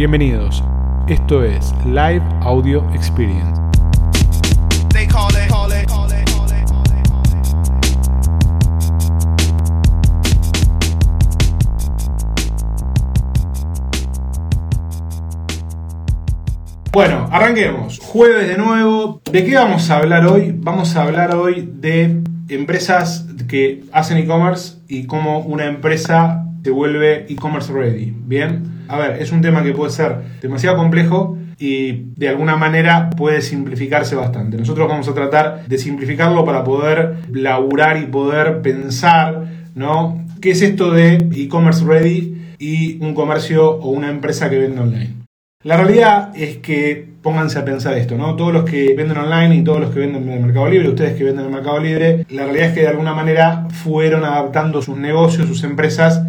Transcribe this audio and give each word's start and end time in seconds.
Bienvenidos. 0.00 0.64
Esto 1.08 1.44
es 1.44 1.74
Live 1.84 2.22
Audio 2.40 2.82
Experience. 2.94 3.60
Bueno, 16.90 17.28
arranquemos. 17.30 17.98
Jueves 17.98 18.48
de 18.48 18.56
nuevo. 18.56 19.20
¿De 19.30 19.44
qué 19.44 19.56
vamos 19.56 19.90
a 19.90 19.98
hablar 19.98 20.26
hoy? 20.26 20.54
Vamos 20.56 20.96
a 20.96 21.02
hablar 21.02 21.34
hoy 21.34 21.70
de 21.74 22.22
empresas 22.48 23.26
que 23.46 23.84
hacen 23.92 24.16
e-commerce 24.16 24.78
y 24.88 25.04
cómo 25.04 25.40
una 25.40 25.66
empresa 25.66 26.46
se 26.64 26.70
vuelve 26.70 27.26
e-commerce 27.28 27.70
ready. 27.70 28.14
Bien, 28.16 28.79
a 28.90 28.98
ver, 28.98 29.22
es 29.22 29.30
un 29.30 29.40
tema 29.40 29.62
que 29.62 29.72
puede 29.72 29.92
ser 29.92 30.16
demasiado 30.42 30.76
complejo 30.76 31.38
y 31.60 32.06
de 32.16 32.28
alguna 32.28 32.56
manera 32.56 33.08
puede 33.10 33.40
simplificarse 33.40 34.16
bastante. 34.16 34.56
Nosotros 34.56 34.88
vamos 34.88 35.06
a 35.06 35.14
tratar 35.14 35.64
de 35.68 35.78
simplificarlo 35.78 36.44
para 36.44 36.64
poder 36.64 37.18
laburar 37.30 37.98
y 37.98 38.06
poder 38.06 38.62
pensar, 38.62 39.44
¿no? 39.76 40.24
¿Qué 40.40 40.50
es 40.50 40.62
esto 40.62 40.90
de 40.90 41.28
e-commerce 41.32 41.84
ready 41.84 42.56
y 42.58 42.98
un 43.00 43.14
comercio 43.14 43.70
o 43.70 43.90
una 43.90 44.10
empresa 44.10 44.50
que 44.50 44.58
vende 44.58 44.80
online? 44.80 45.10
La 45.62 45.76
realidad 45.76 46.32
es 46.34 46.56
que 46.56 47.06
pónganse 47.22 47.60
a 47.60 47.64
pensar 47.64 47.96
esto, 47.96 48.16
¿no? 48.16 48.34
Todos 48.34 48.52
los 48.52 48.64
que 48.64 48.94
venden 48.96 49.18
online 49.18 49.54
y 49.54 49.62
todos 49.62 49.78
los 49.78 49.90
que 49.90 50.00
venden 50.00 50.24
en 50.24 50.30
el 50.30 50.40
Mercado 50.40 50.68
Libre, 50.68 50.88
ustedes 50.88 51.16
que 51.16 51.22
venden 51.22 51.44
en 51.44 51.50
el 51.50 51.54
Mercado 51.54 51.78
Libre, 51.78 52.26
la 52.30 52.44
realidad 52.44 52.68
es 52.68 52.74
que 52.74 52.80
de 52.80 52.88
alguna 52.88 53.14
manera 53.14 53.68
fueron 53.84 54.24
adaptando 54.24 54.82
sus 54.82 54.96
negocios, 54.96 55.46
sus 55.46 55.62
empresas 55.62 56.24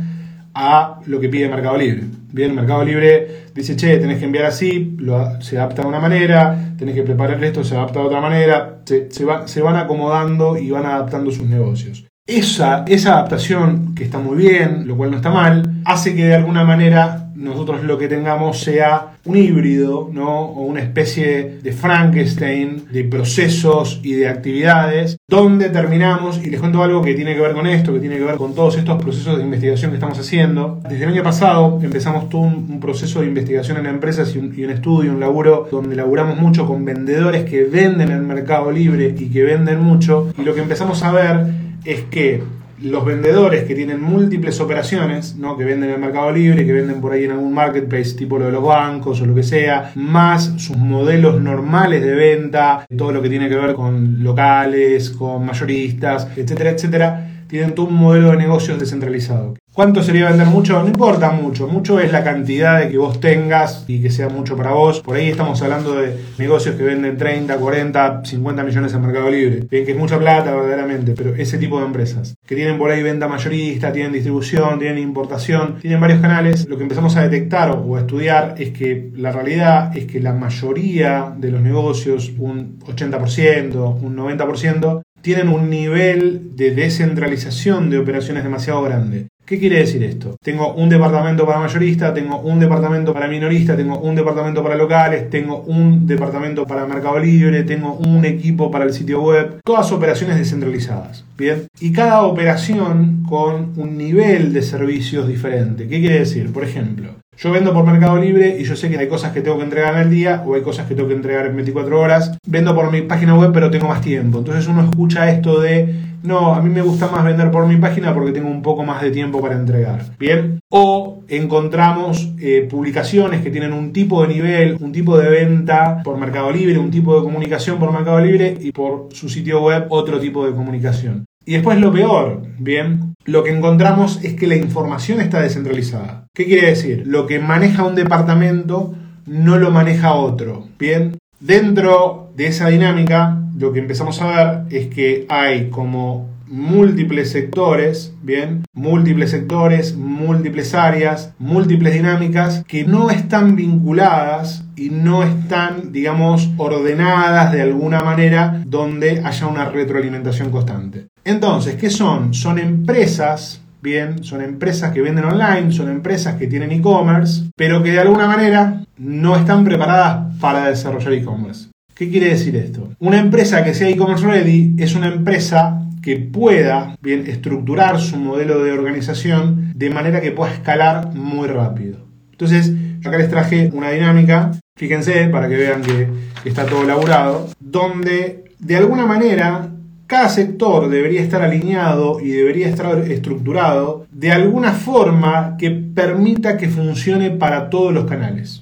a 0.53 0.99
lo 1.05 1.19
que 1.19 1.29
pide 1.29 1.47
Mercado 1.49 1.77
Libre. 1.77 2.03
Bien, 2.33 2.55
Mercado 2.55 2.83
Libre 2.83 3.45
dice, 3.53 3.75
che, 3.75 3.97
tenés 3.97 4.17
que 4.19 4.25
enviar 4.25 4.45
así, 4.45 4.95
lo- 4.97 5.41
se 5.41 5.57
adapta 5.57 5.81
de 5.81 5.87
una 5.87 5.99
manera, 5.99 6.73
tenés 6.77 6.95
que 6.95 7.03
preparar 7.03 7.43
esto, 7.43 7.63
se 7.63 7.75
adapta 7.75 7.99
de 7.99 8.05
otra 8.05 8.21
manera, 8.21 8.79
se, 8.85 9.11
se 9.11 9.25
va- 9.25 9.47
se 9.47 9.61
van 9.61 9.75
acomodando 9.75 10.57
y 10.57 10.69
van 10.71 10.85
adaptando 10.85 11.31
sus 11.31 11.47
negocios. 11.47 12.05
Esa, 12.27 12.85
esa 12.87 13.13
adaptación, 13.13 13.93
que 13.95 14.03
está 14.03 14.19
muy 14.19 14.37
bien, 14.37 14.87
lo 14.87 14.95
cual 14.95 15.11
no 15.11 15.17
está 15.17 15.31
mal, 15.31 15.63
hace 15.85 16.15
que 16.15 16.25
de 16.25 16.35
alguna 16.35 16.63
manera 16.63 17.20
nosotros 17.41 17.83
lo 17.83 17.97
que 17.97 18.07
tengamos 18.07 18.59
sea 18.59 19.13
un 19.25 19.37
híbrido, 19.37 20.09
¿no? 20.11 20.45
O 20.45 20.61
una 20.65 20.81
especie 20.81 21.59
de 21.61 21.71
Frankenstein 21.73 22.85
de 22.91 23.03
procesos 23.03 23.99
y 24.03 24.13
de 24.13 24.27
actividades, 24.27 25.17
donde 25.27 25.69
terminamos, 25.69 26.39
y 26.43 26.49
les 26.49 26.59
cuento 26.59 26.83
algo 26.83 27.01
que 27.01 27.13
tiene 27.13 27.35
que 27.35 27.41
ver 27.41 27.53
con 27.53 27.67
esto, 27.67 27.93
que 27.93 27.99
tiene 27.99 28.17
que 28.17 28.23
ver 28.23 28.35
con 28.35 28.55
todos 28.55 28.77
estos 28.77 29.01
procesos 29.01 29.37
de 29.37 29.43
investigación 29.43 29.91
que 29.91 29.97
estamos 29.97 30.19
haciendo. 30.19 30.79
Desde 30.83 31.03
el 31.03 31.09
año 31.09 31.23
pasado 31.23 31.79
empezamos 31.81 32.29
todo 32.29 32.41
un, 32.41 32.79
proceso 32.81 33.21
de 33.21 33.27
investigación 33.27 33.77
en 33.77 33.85
empresas 33.85 34.35
y 34.35 34.39
un, 34.39 34.53
y 34.57 34.63
un 34.63 34.71
estudio, 34.71 35.11
un 35.11 35.19
laburo, 35.19 35.67
donde 35.71 35.95
laburamos 35.95 36.37
mucho 36.39 36.65
con 36.65 36.83
vendedores 36.83 37.45
que 37.45 37.63
venden 37.63 38.09
en 38.09 38.17
el 38.17 38.23
mercado 38.23 38.71
libre 38.71 39.13
y 39.17 39.29
que 39.29 39.43
venden 39.43 39.81
mucho, 39.81 40.33
y 40.37 40.43
lo 40.43 40.55
que 40.55 40.61
empezamos 40.61 41.03
a 41.03 41.11
ver 41.11 41.45
es 41.85 42.01
que 42.03 42.43
los 42.83 43.05
vendedores 43.05 43.65
que 43.65 43.75
tienen 43.75 44.01
múltiples 44.01 44.59
operaciones, 44.59 45.35
¿no? 45.35 45.57
que 45.57 45.65
venden 45.65 45.89
en 45.89 45.95
el 45.95 46.01
mercado 46.01 46.31
libre, 46.31 46.65
que 46.65 46.73
venden 46.73 47.01
por 47.01 47.13
ahí 47.13 47.25
en 47.25 47.31
algún 47.31 47.53
marketplace 47.53 48.13
tipo 48.15 48.39
lo 48.39 48.45
de 48.45 48.51
los 48.51 48.63
bancos 48.63 49.21
o 49.21 49.25
lo 49.25 49.35
que 49.35 49.43
sea, 49.43 49.91
más 49.95 50.53
sus 50.57 50.77
modelos 50.77 51.41
normales 51.41 52.01
de 52.01 52.13
venta, 52.13 52.85
todo 52.97 53.11
lo 53.11 53.21
que 53.21 53.29
tiene 53.29 53.49
que 53.49 53.55
ver 53.55 53.75
con 53.75 54.23
locales, 54.23 55.11
con 55.11 55.45
mayoristas, 55.45 56.27
etcétera, 56.35 56.71
etcétera, 56.71 57.43
tienen 57.47 57.75
todo 57.75 57.87
un 57.87 57.95
modelo 57.95 58.31
de 58.31 58.37
negocios 58.37 58.79
descentralizado. 58.79 59.53
¿Cuánto 59.73 60.03
sería 60.03 60.27
vender 60.27 60.47
mucho? 60.47 60.81
No 60.81 60.87
importa 60.87 61.31
mucho, 61.31 61.65
mucho 61.65 61.97
es 62.01 62.11
la 62.11 62.25
cantidad 62.25 62.81
de 62.81 62.89
que 62.89 62.97
vos 62.97 63.21
tengas 63.21 63.85
y 63.87 64.01
que 64.01 64.09
sea 64.09 64.27
mucho 64.27 64.57
para 64.57 64.71
vos. 64.71 64.99
Por 64.99 65.15
ahí 65.15 65.29
estamos 65.29 65.61
hablando 65.61 65.93
de 65.93 66.17
negocios 66.37 66.75
que 66.75 66.83
venden 66.83 67.15
30, 67.15 67.55
40, 67.55 68.25
50 68.25 68.63
millones 68.65 68.93
en 68.93 69.01
Mercado 69.01 69.29
Libre. 69.29 69.65
Bien 69.71 69.85
que 69.85 69.93
es 69.93 69.97
mucha 69.97 70.19
plata 70.19 70.53
verdaderamente, 70.53 71.13
pero 71.15 71.33
ese 71.35 71.57
tipo 71.57 71.79
de 71.79 71.85
empresas 71.85 72.35
que 72.45 72.53
tienen 72.53 72.77
por 72.77 72.91
ahí 72.91 73.01
venta 73.01 73.29
mayorista, 73.29 73.93
tienen 73.93 74.11
distribución, 74.11 74.77
tienen 74.77 74.97
importación, 74.97 75.77
tienen 75.79 76.01
varios 76.01 76.19
canales, 76.19 76.67
lo 76.67 76.75
que 76.75 76.83
empezamos 76.83 77.15
a 77.15 77.21
detectar 77.21 77.71
o 77.71 77.95
a 77.95 78.01
estudiar 78.01 78.55
es 78.57 78.71
que 78.71 79.11
la 79.15 79.31
realidad 79.31 79.95
es 79.95 80.03
que 80.03 80.19
la 80.19 80.33
mayoría 80.33 81.33
de 81.37 81.49
los 81.49 81.61
negocios, 81.61 82.33
un 82.37 82.77
80%, 82.79 84.01
un 84.01 84.17
90%, 84.17 85.01
tienen 85.21 85.47
un 85.47 85.69
nivel 85.69 86.57
de 86.57 86.71
descentralización 86.71 87.89
de 87.89 87.99
operaciones 87.99 88.43
demasiado 88.43 88.81
grande. 88.81 89.27
¿Qué 89.51 89.59
quiere 89.59 89.79
decir 89.79 90.01
esto? 90.03 90.37
Tengo 90.41 90.75
un 90.75 90.87
departamento 90.87 91.45
para 91.45 91.59
mayorista, 91.59 92.13
tengo 92.13 92.39
un 92.39 92.57
departamento 92.57 93.13
para 93.13 93.27
minorista, 93.27 93.75
tengo 93.75 93.99
un 93.99 94.15
departamento 94.15 94.63
para 94.63 94.77
locales, 94.77 95.29
tengo 95.29 95.63
un 95.67 96.07
departamento 96.07 96.65
para 96.65 96.85
Mercado 96.85 97.19
Libre, 97.19 97.63
tengo 97.63 97.95
un 97.95 98.23
equipo 98.23 98.71
para 98.71 98.85
el 98.85 98.93
sitio 98.93 99.21
web, 99.21 99.59
todas 99.65 99.91
operaciones 99.91 100.37
descentralizadas, 100.37 101.25
¿bien? 101.37 101.67
Y 101.81 101.91
cada 101.91 102.21
operación 102.21 103.25
con 103.27 103.73
un 103.75 103.97
nivel 103.97 104.53
de 104.53 104.61
servicios 104.61 105.27
diferente. 105.27 105.85
¿Qué 105.85 105.99
quiere 105.99 106.19
decir? 106.19 106.53
Por 106.53 106.63
ejemplo, 106.63 107.15
yo 107.37 107.51
vendo 107.51 107.73
por 107.73 107.85
Mercado 107.85 108.17
Libre 108.21 108.57
y 108.57 108.63
yo 108.63 108.77
sé 108.77 108.89
que 108.89 108.99
hay 108.99 109.09
cosas 109.09 109.33
que 109.33 109.41
tengo 109.41 109.57
que 109.57 109.63
entregar 109.65 109.95
en 109.95 110.01
el 110.03 110.09
día 110.09 110.43
o 110.45 110.55
hay 110.55 110.61
cosas 110.61 110.87
que 110.87 110.95
tengo 110.95 111.09
que 111.09 111.15
entregar 111.15 111.47
en 111.47 111.55
24 111.57 111.99
horas. 111.99 112.37
Vendo 112.47 112.73
por 112.73 112.89
mi 112.89 113.01
página 113.01 113.37
web 113.37 113.51
pero 113.53 113.69
tengo 113.69 113.89
más 113.89 113.99
tiempo. 113.99 114.37
Entonces 114.37 114.67
uno 114.67 114.83
escucha 114.83 115.29
esto 115.29 115.59
de, 115.59 116.10
no, 116.23 116.53
a 116.53 116.61
mí 116.61 116.69
me 116.69 116.81
gusta 116.81 117.07
más 117.07 117.23
vender 117.23 117.51
por 117.51 117.67
mi 117.67 117.77
página 117.77 118.13
porque 118.13 118.31
tengo 118.31 118.49
un 118.49 118.61
poco 118.61 118.83
más 118.83 119.01
de 119.01 119.11
tiempo 119.11 119.41
para 119.41 119.55
entregar. 119.55 120.05
Bien. 120.19 120.59
O 120.69 121.23
encontramos 121.27 122.29
eh, 122.39 122.67
publicaciones 122.69 123.41
que 123.41 123.51
tienen 123.51 123.73
un 123.73 123.93
tipo 123.93 124.21
de 124.21 124.33
nivel, 124.33 124.77
un 124.79 124.91
tipo 124.91 125.17
de 125.17 125.29
venta 125.29 126.01
por 126.03 126.17
Mercado 126.17 126.51
Libre, 126.51 126.77
un 126.77 126.91
tipo 126.91 127.15
de 127.15 127.23
comunicación 127.23 127.79
por 127.79 127.91
Mercado 127.91 128.19
Libre 128.19 128.57
y 128.59 128.71
por 128.71 129.09
su 129.11 129.29
sitio 129.29 129.61
web 129.63 129.85
otro 129.89 130.19
tipo 130.19 130.45
de 130.45 130.53
comunicación. 130.53 131.25
Y 131.45 131.53
después 131.53 131.79
lo 131.79 131.91
peor, 131.91 132.43
bien, 132.59 133.15
lo 133.25 133.43
que 133.43 133.49
encontramos 133.49 134.23
es 134.23 134.35
que 134.35 134.45
la 134.45 134.55
información 134.55 135.19
está 135.19 135.41
descentralizada. 135.41 136.27
¿Qué 136.35 136.45
quiere 136.45 136.67
decir? 136.67 137.03
Lo 137.07 137.25
que 137.25 137.39
maneja 137.39 137.83
un 137.83 137.95
departamento 137.95 138.93
no 139.25 139.57
lo 139.57 139.71
maneja 139.71 140.13
otro, 140.13 140.67
bien. 140.77 141.17
Dentro 141.41 142.29
de 142.35 142.45
esa 142.45 142.67
dinámica, 142.67 143.39
lo 143.57 143.73
que 143.73 143.79
empezamos 143.79 144.21
a 144.21 144.27
ver 144.27 144.61
es 144.69 144.93
que 144.93 145.25
hay 145.27 145.71
como 145.71 146.29
múltiples 146.45 147.31
sectores, 147.31 148.13
bien, 148.21 148.63
múltiples 148.73 149.31
sectores, 149.31 149.95
múltiples 149.95 150.75
áreas, 150.75 151.33
múltiples 151.39 151.95
dinámicas 151.95 152.63
que 152.67 152.83
no 152.83 153.09
están 153.09 153.55
vinculadas 153.55 154.65
y 154.75 154.91
no 154.91 155.23
están, 155.23 155.91
digamos, 155.91 156.51
ordenadas 156.57 157.51
de 157.51 157.63
alguna 157.63 158.01
manera 158.01 158.61
donde 158.67 159.23
haya 159.25 159.47
una 159.47 159.65
retroalimentación 159.65 160.51
constante. 160.51 161.07
Entonces, 161.23 161.73
¿qué 161.73 161.89
son? 161.89 162.35
Son 162.35 162.59
empresas, 162.59 163.61
bien, 163.81 164.23
son 164.23 164.41
empresas 164.41 164.91
que 164.91 165.01
venden 165.01 165.25
online, 165.25 165.71
son 165.71 165.89
empresas 165.89 166.35
que 166.35 166.47
tienen 166.47 166.71
e-commerce, 166.71 167.43
pero 167.55 167.81
que 167.83 167.91
de 167.91 167.99
alguna 167.99 168.27
manera 168.27 168.83
no 168.97 169.35
están 169.35 169.63
preparadas 169.63 170.35
para 170.39 170.69
desarrollar 170.69 171.13
e-commerce. 171.13 171.69
¿Qué 171.93 172.09
quiere 172.09 172.29
decir 172.29 172.55
esto? 172.55 172.89
Una 172.99 173.19
empresa 173.19 173.63
que 173.63 173.73
sea 173.73 173.89
e-commerce 173.89 174.25
ready 174.25 174.75
es 174.77 174.95
una 174.95 175.07
empresa 175.07 175.81
que 176.01 176.17
pueda 176.17 176.95
bien 177.01 177.25
estructurar 177.27 177.99
su 177.99 178.17
modelo 178.17 178.63
de 178.63 178.71
organización 178.71 179.71
de 179.75 179.89
manera 179.89 180.19
que 180.19 180.31
pueda 180.31 180.51
escalar 180.51 181.13
muy 181.13 181.47
rápido. 181.47 181.99
Entonces, 182.31 182.73
yo 183.01 183.09
acá 183.09 183.19
les 183.19 183.29
traje 183.29 183.69
una 183.73 183.91
dinámica, 183.91 184.51
fíjense, 184.75 185.27
para 185.27 185.47
que 185.47 185.57
vean 185.57 185.81
que, 185.83 186.07
que 186.41 186.49
está 186.49 186.65
todo 186.65 186.83
elaborado, 186.83 187.49
donde 187.59 188.45
de 188.57 188.75
alguna 188.77 189.05
manera 189.05 189.70
cada 190.11 190.27
sector 190.27 190.89
debería 190.89 191.21
estar 191.21 191.41
alineado 191.41 192.19
y 192.19 192.31
debería 192.31 192.67
estar 192.67 192.97
estructurado 193.09 194.07
de 194.11 194.33
alguna 194.33 194.73
forma 194.73 195.55
que 195.57 195.71
permita 195.71 196.57
que 196.57 196.67
funcione 196.67 197.31
para 197.31 197.69
todos 197.69 197.93
los 197.93 198.03
canales. 198.03 198.60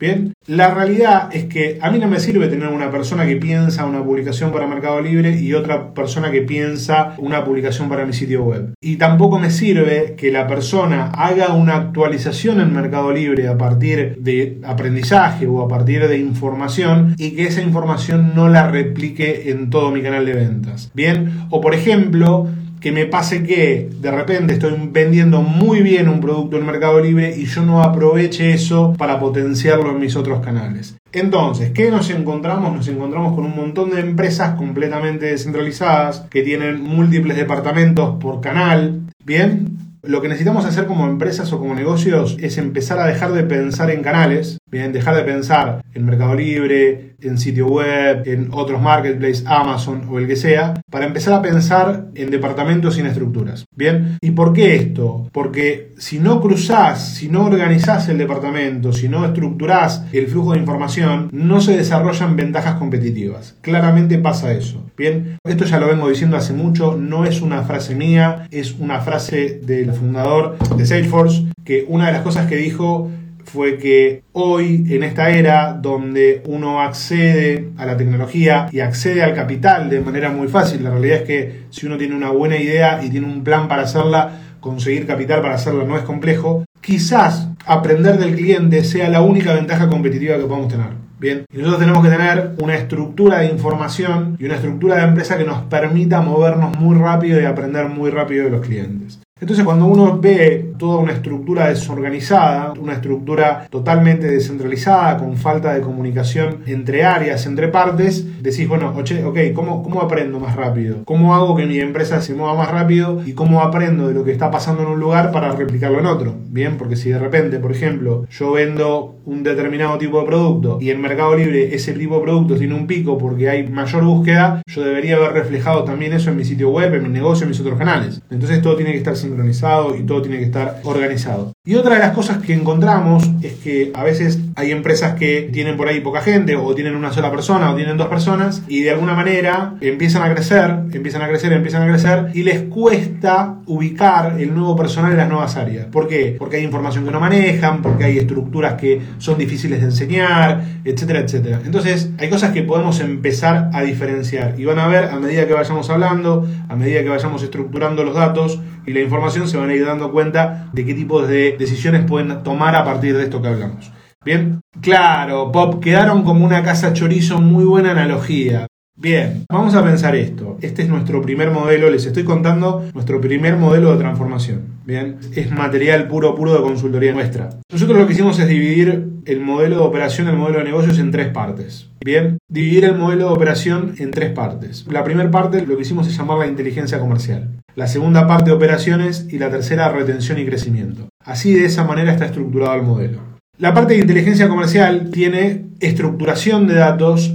Bien, 0.00 0.32
la 0.46 0.72
realidad 0.72 1.28
es 1.30 1.44
que 1.44 1.78
a 1.82 1.90
mí 1.90 1.98
no 1.98 2.08
me 2.08 2.20
sirve 2.20 2.48
tener 2.48 2.68
una 2.68 2.90
persona 2.90 3.26
que 3.26 3.36
piensa 3.36 3.84
una 3.84 4.02
publicación 4.02 4.50
para 4.50 4.66
Mercado 4.66 4.98
Libre 5.02 5.38
y 5.38 5.52
otra 5.52 5.92
persona 5.92 6.30
que 6.30 6.40
piensa 6.40 7.14
una 7.18 7.44
publicación 7.44 7.90
para 7.90 8.06
mi 8.06 8.14
sitio 8.14 8.42
web. 8.42 8.72
Y 8.80 8.96
tampoco 8.96 9.38
me 9.38 9.50
sirve 9.50 10.14
que 10.16 10.32
la 10.32 10.46
persona 10.46 11.10
haga 11.10 11.52
una 11.52 11.76
actualización 11.76 12.62
en 12.62 12.72
Mercado 12.72 13.12
Libre 13.12 13.46
a 13.48 13.58
partir 13.58 14.16
de 14.20 14.58
aprendizaje 14.64 15.46
o 15.46 15.60
a 15.60 15.68
partir 15.68 16.08
de 16.08 16.16
información 16.16 17.14
y 17.18 17.32
que 17.32 17.44
esa 17.44 17.60
información 17.60 18.32
no 18.34 18.48
la 18.48 18.70
replique 18.70 19.50
en 19.50 19.68
todo 19.68 19.90
mi 19.90 20.00
canal 20.00 20.24
de 20.24 20.32
ventas. 20.32 20.90
Bien, 20.94 21.46
o 21.50 21.60
por 21.60 21.74
ejemplo, 21.74 22.48
que 22.80 22.92
me 22.92 23.06
pase 23.06 23.42
que 23.42 23.90
de 24.00 24.10
repente 24.10 24.54
estoy 24.54 24.72
vendiendo 24.90 25.42
muy 25.42 25.82
bien 25.82 26.08
un 26.08 26.20
producto 26.20 26.56
en 26.56 26.66
Mercado 26.66 27.00
Libre 27.00 27.36
y 27.36 27.44
yo 27.44 27.62
no 27.62 27.82
aproveche 27.82 28.52
eso 28.52 28.94
para 28.96 29.20
potenciarlo 29.20 29.90
en 29.90 30.00
mis 30.00 30.16
otros 30.16 30.40
canales. 30.40 30.96
Entonces, 31.12 31.70
¿qué 31.72 31.90
nos 31.90 32.08
encontramos? 32.10 32.74
Nos 32.74 32.88
encontramos 32.88 33.34
con 33.34 33.44
un 33.44 33.54
montón 33.54 33.90
de 33.90 34.00
empresas 34.00 34.54
completamente 34.54 35.26
descentralizadas 35.26 36.26
que 36.30 36.42
tienen 36.42 36.82
múltiples 36.82 37.36
departamentos 37.36 38.16
por 38.20 38.40
canal, 38.40 39.00
¿bien? 39.24 39.76
Lo 40.02 40.22
que 40.22 40.28
necesitamos 40.28 40.64
hacer 40.64 40.86
como 40.86 41.06
empresas 41.06 41.52
o 41.52 41.58
como 41.58 41.74
negocios 41.74 42.36
es 42.40 42.56
empezar 42.56 42.98
a 43.00 43.06
dejar 43.06 43.32
de 43.32 43.42
pensar 43.42 43.90
en 43.90 44.02
canales, 44.02 44.58
bien, 44.70 44.92
dejar 44.92 45.16
de 45.16 45.22
pensar 45.22 45.82
en 45.94 46.04
Mercado 46.04 46.34
Libre, 46.34 47.14
en 47.22 47.38
sitio 47.38 47.66
web, 47.66 48.22
en 48.26 48.48
otros 48.52 48.80
marketplaces, 48.80 49.44
Amazon 49.46 50.06
o 50.08 50.18
el 50.18 50.26
que 50.26 50.36
sea, 50.36 50.74
para 50.90 51.06
empezar 51.06 51.34
a 51.34 51.42
pensar 51.42 52.06
en 52.14 52.30
departamentos 52.30 52.94
sin 52.94 53.06
estructuras. 53.06 53.66
Bien, 53.74 54.18
¿y 54.20 54.30
por 54.30 54.52
qué 54.52 54.76
esto? 54.76 55.28
Porque 55.32 55.92
si 55.98 56.18
no 56.18 56.40
cruzás, 56.40 57.14
si 57.14 57.28
no 57.28 57.44
organizás 57.44 58.08
el 58.08 58.18
departamento, 58.18 58.92
si 58.92 59.08
no 59.08 59.24
estructurás 59.24 60.04
el 60.12 60.28
flujo 60.28 60.52
de 60.52 60.58
información, 60.58 61.28
no 61.32 61.60
se 61.60 61.76
desarrollan 61.76 62.36
ventajas 62.36 62.76
competitivas. 62.76 63.56
Claramente 63.60 64.18
pasa 64.18 64.52
eso. 64.52 64.84
Bien, 64.96 65.38
esto 65.44 65.64
ya 65.64 65.80
lo 65.80 65.88
vengo 65.88 66.08
diciendo 66.08 66.36
hace 66.36 66.52
mucho, 66.52 66.96
no 66.96 67.24
es 67.24 67.40
una 67.40 67.62
frase 67.62 67.94
mía, 67.94 68.46
es 68.50 68.74
una 68.78 69.00
frase 69.00 69.60
del 69.62 69.92
fundador 69.92 70.56
de 70.76 70.86
Salesforce, 70.86 71.46
que 71.64 71.84
una 71.88 72.06
de 72.06 72.12
las 72.12 72.22
cosas 72.22 72.46
que 72.46 72.56
dijo 72.56 73.10
fue 73.52 73.78
que 73.78 74.22
hoy, 74.32 74.86
en 74.90 75.02
esta 75.02 75.30
era 75.30 75.72
donde 75.72 76.42
uno 76.46 76.80
accede 76.80 77.68
a 77.76 77.84
la 77.84 77.96
tecnología 77.96 78.68
y 78.70 78.78
accede 78.78 79.24
al 79.24 79.34
capital 79.34 79.90
de 79.90 80.00
manera 80.00 80.30
muy 80.30 80.46
fácil, 80.46 80.84
la 80.84 80.90
realidad 80.90 81.18
es 81.18 81.22
que 81.24 81.62
si 81.70 81.86
uno 81.86 81.98
tiene 81.98 82.14
una 82.14 82.30
buena 82.30 82.56
idea 82.56 83.02
y 83.02 83.10
tiene 83.10 83.26
un 83.26 83.42
plan 83.42 83.66
para 83.66 83.82
hacerla, 83.82 84.38
conseguir 84.60 85.04
capital 85.04 85.42
para 85.42 85.54
hacerla 85.54 85.84
no 85.84 85.96
es 85.96 86.04
complejo, 86.04 86.64
quizás 86.80 87.48
aprender 87.66 88.18
del 88.18 88.36
cliente 88.36 88.84
sea 88.84 89.08
la 89.08 89.22
única 89.22 89.52
ventaja 89.52 89.88
competitiva 89.88 90.36
que 90.36 90.44
podemos 90.44 90.68
tener. 90.68 91.10
Bien, 91.18 91.44
y 91.52 91.58
nosotros 91.58 91.80
tenemos 91.80 92.04
que 92.04 92.10
tener 92.10 92.52
una 92.58 92.76
estructura 92.76 93.40
de 93.40 93.46
información 93.46 94.36
y 94.38 94.44
una 94.44 94.54
estructura 94.54 94.96
de 94.96 95.02
empresa 95.02 95.36
que 95.36 95.44
nos 95.44 95.62
permita 95.62 96.20
movernos 96.22 96.78
muy 96.78 96.96
rápido 96.96 97.40
y 97.40 97.44
aprender 97.44 97.88
muy 97.88 98.10
rápido 98.10 98.44
de 98.44 98.50
los 98.50 98.64
clientes. 98.64 99.20
Entonces 99.40 99.64
cuando 99.64 99.86
uno 99.86 100.18
ve 100.20 100.69
toda 100.80 100.98
una 100.98 101.12
estructura 101.12 101.68
desorganizada, 101.68 102.72
una 102.80 102.94
estructura 102.94 103.66
totalmente 103.70 104.26
descentralizada, 104.26 105.18
con 105.18 105.36
falta 105.36 105.74
de 105.74 105.82
comunicación 105.82 106.62
entre 106.66 107.04
áreas, 107.04 107.44
entre 107.44 107.68
partes, 107.68 108.42
decís, 108.42 108.66
bueno, 108.66 108.94
oye, 108.96 109.22
ok, 109.22 109.38
¿cómo, 109.54 109.82
¿cómo 109.82 110.00
aprendo 110.00 110.40
más 110.40 110.56
rápido? 110.56 111.04
¿Cómo 111.04 111.34
hago 111.34 111.54
que 111.54 111.66
mi 111.66 111.78
empresa 111.78 112.22
se 112.22 112.34
mueva 112.34 112.54
más 112.54 112.70
rápido? 112.70 113.22
¿Y 113.26 113.34
cómo 113.34 113.60
aprendo 113.60 114.08
de 114.08 114.14
lo 114.14 114.24
que 114.24 114.32
está 114.32 114.50
pasando 114.50 114.82
en 114.82 114.88
un 114.88 114.98
lugar 114.98 115.32
para 115.32 115.52
replicarlo 115.52 116.00
en 116.00 116.06
otro? 116.06 116.34
Bien, 116.48 116.78
porque 116.78 116.96
si 116.96 117.10
de 117.10 117.18
repente, 117.18 117.58
por 117.58 117.72
ejemplo, 117.72 118.26
yo 118.30 118.52
vendo 118.52 119.16
un 119.26 119.42
determinado 119.42 119.98
tipo 119.98 120.18
de 120.20 120.26
producto 120.26 120.78
y 120.80 120.88
en 120.88 121.00
Mercado 121.02 121.36
Libre 121.36 121.74
ese 121.74 121.92
tipo 121.92 122.16
de 122.16 122.22
producto 122.22 122.56
tiene 122.56 122.74
un 122.74 122.86
pico 122.86 123.18
porque 123.18 123.50
hay 123.50 123.68
mayor 123.68 124.02
búsqueda, 124.02 124.62
yo 124.66 124.82
debería 124.82 125.16
haber 125.16 125.34
reflejado 125.34 125.84
también 125.84 126.14
eso 126.14 126.30
en 126.30 126.36
mi 126.36 126.44
sitio 126.44 126.70
web, 126.70 126.94
en 126.94 127.02
mi 127.02 127.10
negocio, 127.10 127.44
en 127.44 127.50
mis 127.50 127.60
otros 127.60 127.76
canales. 127.76 128.22
Entonces 128.30 128.62
todo 128.62 128.76
tiene 128.76 128.92
que 128.92 128.98
estar 128.98 129.14
sincronizado 129.14 129.94
y 129.94 130.04
todo 130.04 130.22
tiene 130.22 130.38
que 130.38 130.44
estar 130.44 130.69
organizado. 130.84 131.52
Y 131.62 131.74
otra 131.74 131.96
de 131.96 132.00
las 132.00 132.12
cosas 132.12 132.38
que 132.38 132.54
encontramos 132.54 133.22
es 133.42 133.52
que 133.52 133.92
a 133.94 134.02
veces 134.02 134.38
hay 134.56 134.70
empresas 134.70 135.16
que 135.16 135.50
tienen 135.52 135.76
por 135.76 135.88
ahí 135.88 136.00
poca 136.00 136.22
gente 136.22 136.56
o 136.56 136.74
tienen 136.74 136.96
una 136.96 137.12
sola 137.12 137.30
persona 137.30 137.70
o 137.70 137.76
tienen 137.76 137.98
dos 137.98 138.08
personas 138.08 138.62
y 138.66 138.80
de 138.80 138.92
alguna 138.92 139.12
manera 139.12 139.74
empiezan 139.82 140.22
a 140.22 140.32
crecer, 140.32 140.70
empiezan 140.90 141.20
a 141.20 141.28
crecer, 141.28 141.52
empiezan 141.52 141.82
a 141.82 141.86
crecer 141.86 142.30
y 142.32 142.44
les 142.44 142.62
cuesta 142.62 143.56
ubicar 143.66 144.40
el 144.40 144.54
nuevo 144.54 144.74
personal 144.74 145.12
en 145.12 145.18
las 145.18 145.28
nuevas 145.28 145.54
áreas. 145.56 145.84
¿Por 145.84 146.08
qué? 146.08 146.34
Porque 146.38 146.56
hay 146.56 146.64
información 146.64 147.04
que 147.04 147.10
no 147.10 147.20
manejan, 147.20 147.82
porque 147.82 148.04
hay 148.04 148.16
estructuras 148.16 148.80
que 148.80 149.02
son 149.18 149.36
difíciles 149.36 149.80
de 149.80 149.84
enseñar, 149.88 150.64
etcétera, 150.86 151.20
etcétera. 151.20 151.60
Entonces 151.62 152.08
hay 152.16 152.30
cosas 152.30 152.52
que 152.52 152.62
podemos 152.62 153.00
empezar 153.00 153.68
a 153.74 153.82
diferenciar 153.82 154.54
y 154.58 154.64
van 154.64 154.78
a 154.78 154.88
ver 154.88 155.10
a 155.10 155.20
medida 155.20 155.46
que 155.46 155.52
vayamos 155.52 155.90
hablando, 155.90 156.48
a 156.70 156.74
medida 156.74 157.02
que 157.02 157.10
vayamos 157.10 157.42
estructurando 157.42 158.02
los 158.02 158.14
datos 158.14 158.60
y 158.86 158.92
la 158.92 159.00
información 159.00 159.46
se 159.46 159.58
van 159.58 159.68
a 159.68 159.74
ir 159.74 159.84
dando 159.84 160.10
cuenta 160.10 160.70
de 160.72 160.86
qué 160.86 160.94
tipo 160.94 161.20
de 161.26 161.49
decisiones 161.58 162.04
pueden 162.04 162.42
tomar 162.42 162.74
a 162.76 162.84
partir 162.84 163.16
de 163.16 163.24
esto 163.24 163.40
que 163.40 163.48
hablamos. 163.48 163.92
Bien, 164.24 164.60
claro, 164.80 165.50
Pop, 165.50 165.82
quedaron 165.82 166.24
como 166.24 166.44
una 166.44 166.62
casa 166.62 166.92
chorizo, 166.92 167.40
muy 167.40 167.64
buena 167.64 167.92
analogía. 167.92 168.66
Bien, 169.00 169.46
vamos 169.50 169.74
a 169.74 169.82
pensar 169.82 170.14
esto. 170.14 170.58
Este 170.60 170.82
es 170.82 170.88
nuestro 170.90 171.22
primer 171.22 171.50
modelo, 171.50 171.88
les 171.88 172.04
estoy 172.04 172.22
contando 172.22 172.84
nuestro 172.92 173.18
primer 173.18 173.56
modelo 173.56 173.92
de 173.92 173.98
transformación. 173.98 174.74
Bien, 174.84 175.16
es 175.34 175.50
material 175.50 176.06
puro, 176.06 176.34
puro 176.34 176.52
de 176.52 176.60
consultoría 176.60 177.14
nuestra. 177.14 177.48
Nosotros 177.72 177.98
lo 177.98 178.06
que 178.06 178.12
hicimos 178.12 178.38
es 178.38 178.46
dividir 178.46 179.08
el 179.24 179.40
modelo 179.40 179.76
de 179.76 179.82
operación, 179.84 180.28
el 180.28 180.36
modelo 180.36 180.58
de 180.58 180.64
negocios 180.64 180.98
en 180.98 181.12
tres 181.12 181.28
partes. 181.28 181.88
Bien, 182.04 182.36
dividir 182.50 182.84
el 182.84 182.98
modelo 182.98 183.28
de 183.28 183.32
operación 183.32 183.94
en 183.96 184.10
tres 184.10 184.32
partes. 184.32 184.84
La 184.90 185.02
primera 185.02 185.30
parte 185.30 185.64
lo 185.64 185.76
que 185.76 185.82
hicimos 185.82 186.06
es 186.06 186.18
llamar 186.18 186.36
la 186.36 186.46
inteligencia 186.48 186.98
comercial. 186.98 187.56
La 187.76 187.86
segunda 187.86 188.26
parte 188.26 188.52
operaciones 188.52 189.28
y 189.30 189.38
la 189.38 189.50
tercera 189.50 189.88
retención 189.88 190.38
y 190.38 190.44
crecimiento. 190.44 191.08
Así 191.24 191.54
de 191.54 191.64
esa 191.64 191.84
manera 191.84 192.12
está 192.12 192.26
estructurado 192.26 192.74
el 192.74 192.82
modelo. 192.82 193.30
La 193.56 193.72
parte 193.72 193.94
de 193.94 194.00
inteligencia 194.00 194.48
comercial 194.48 195.10
tiene 195.10 195.66
estructuración 195.80 196.66
de 196.66 196.74
datos 196.74 197.34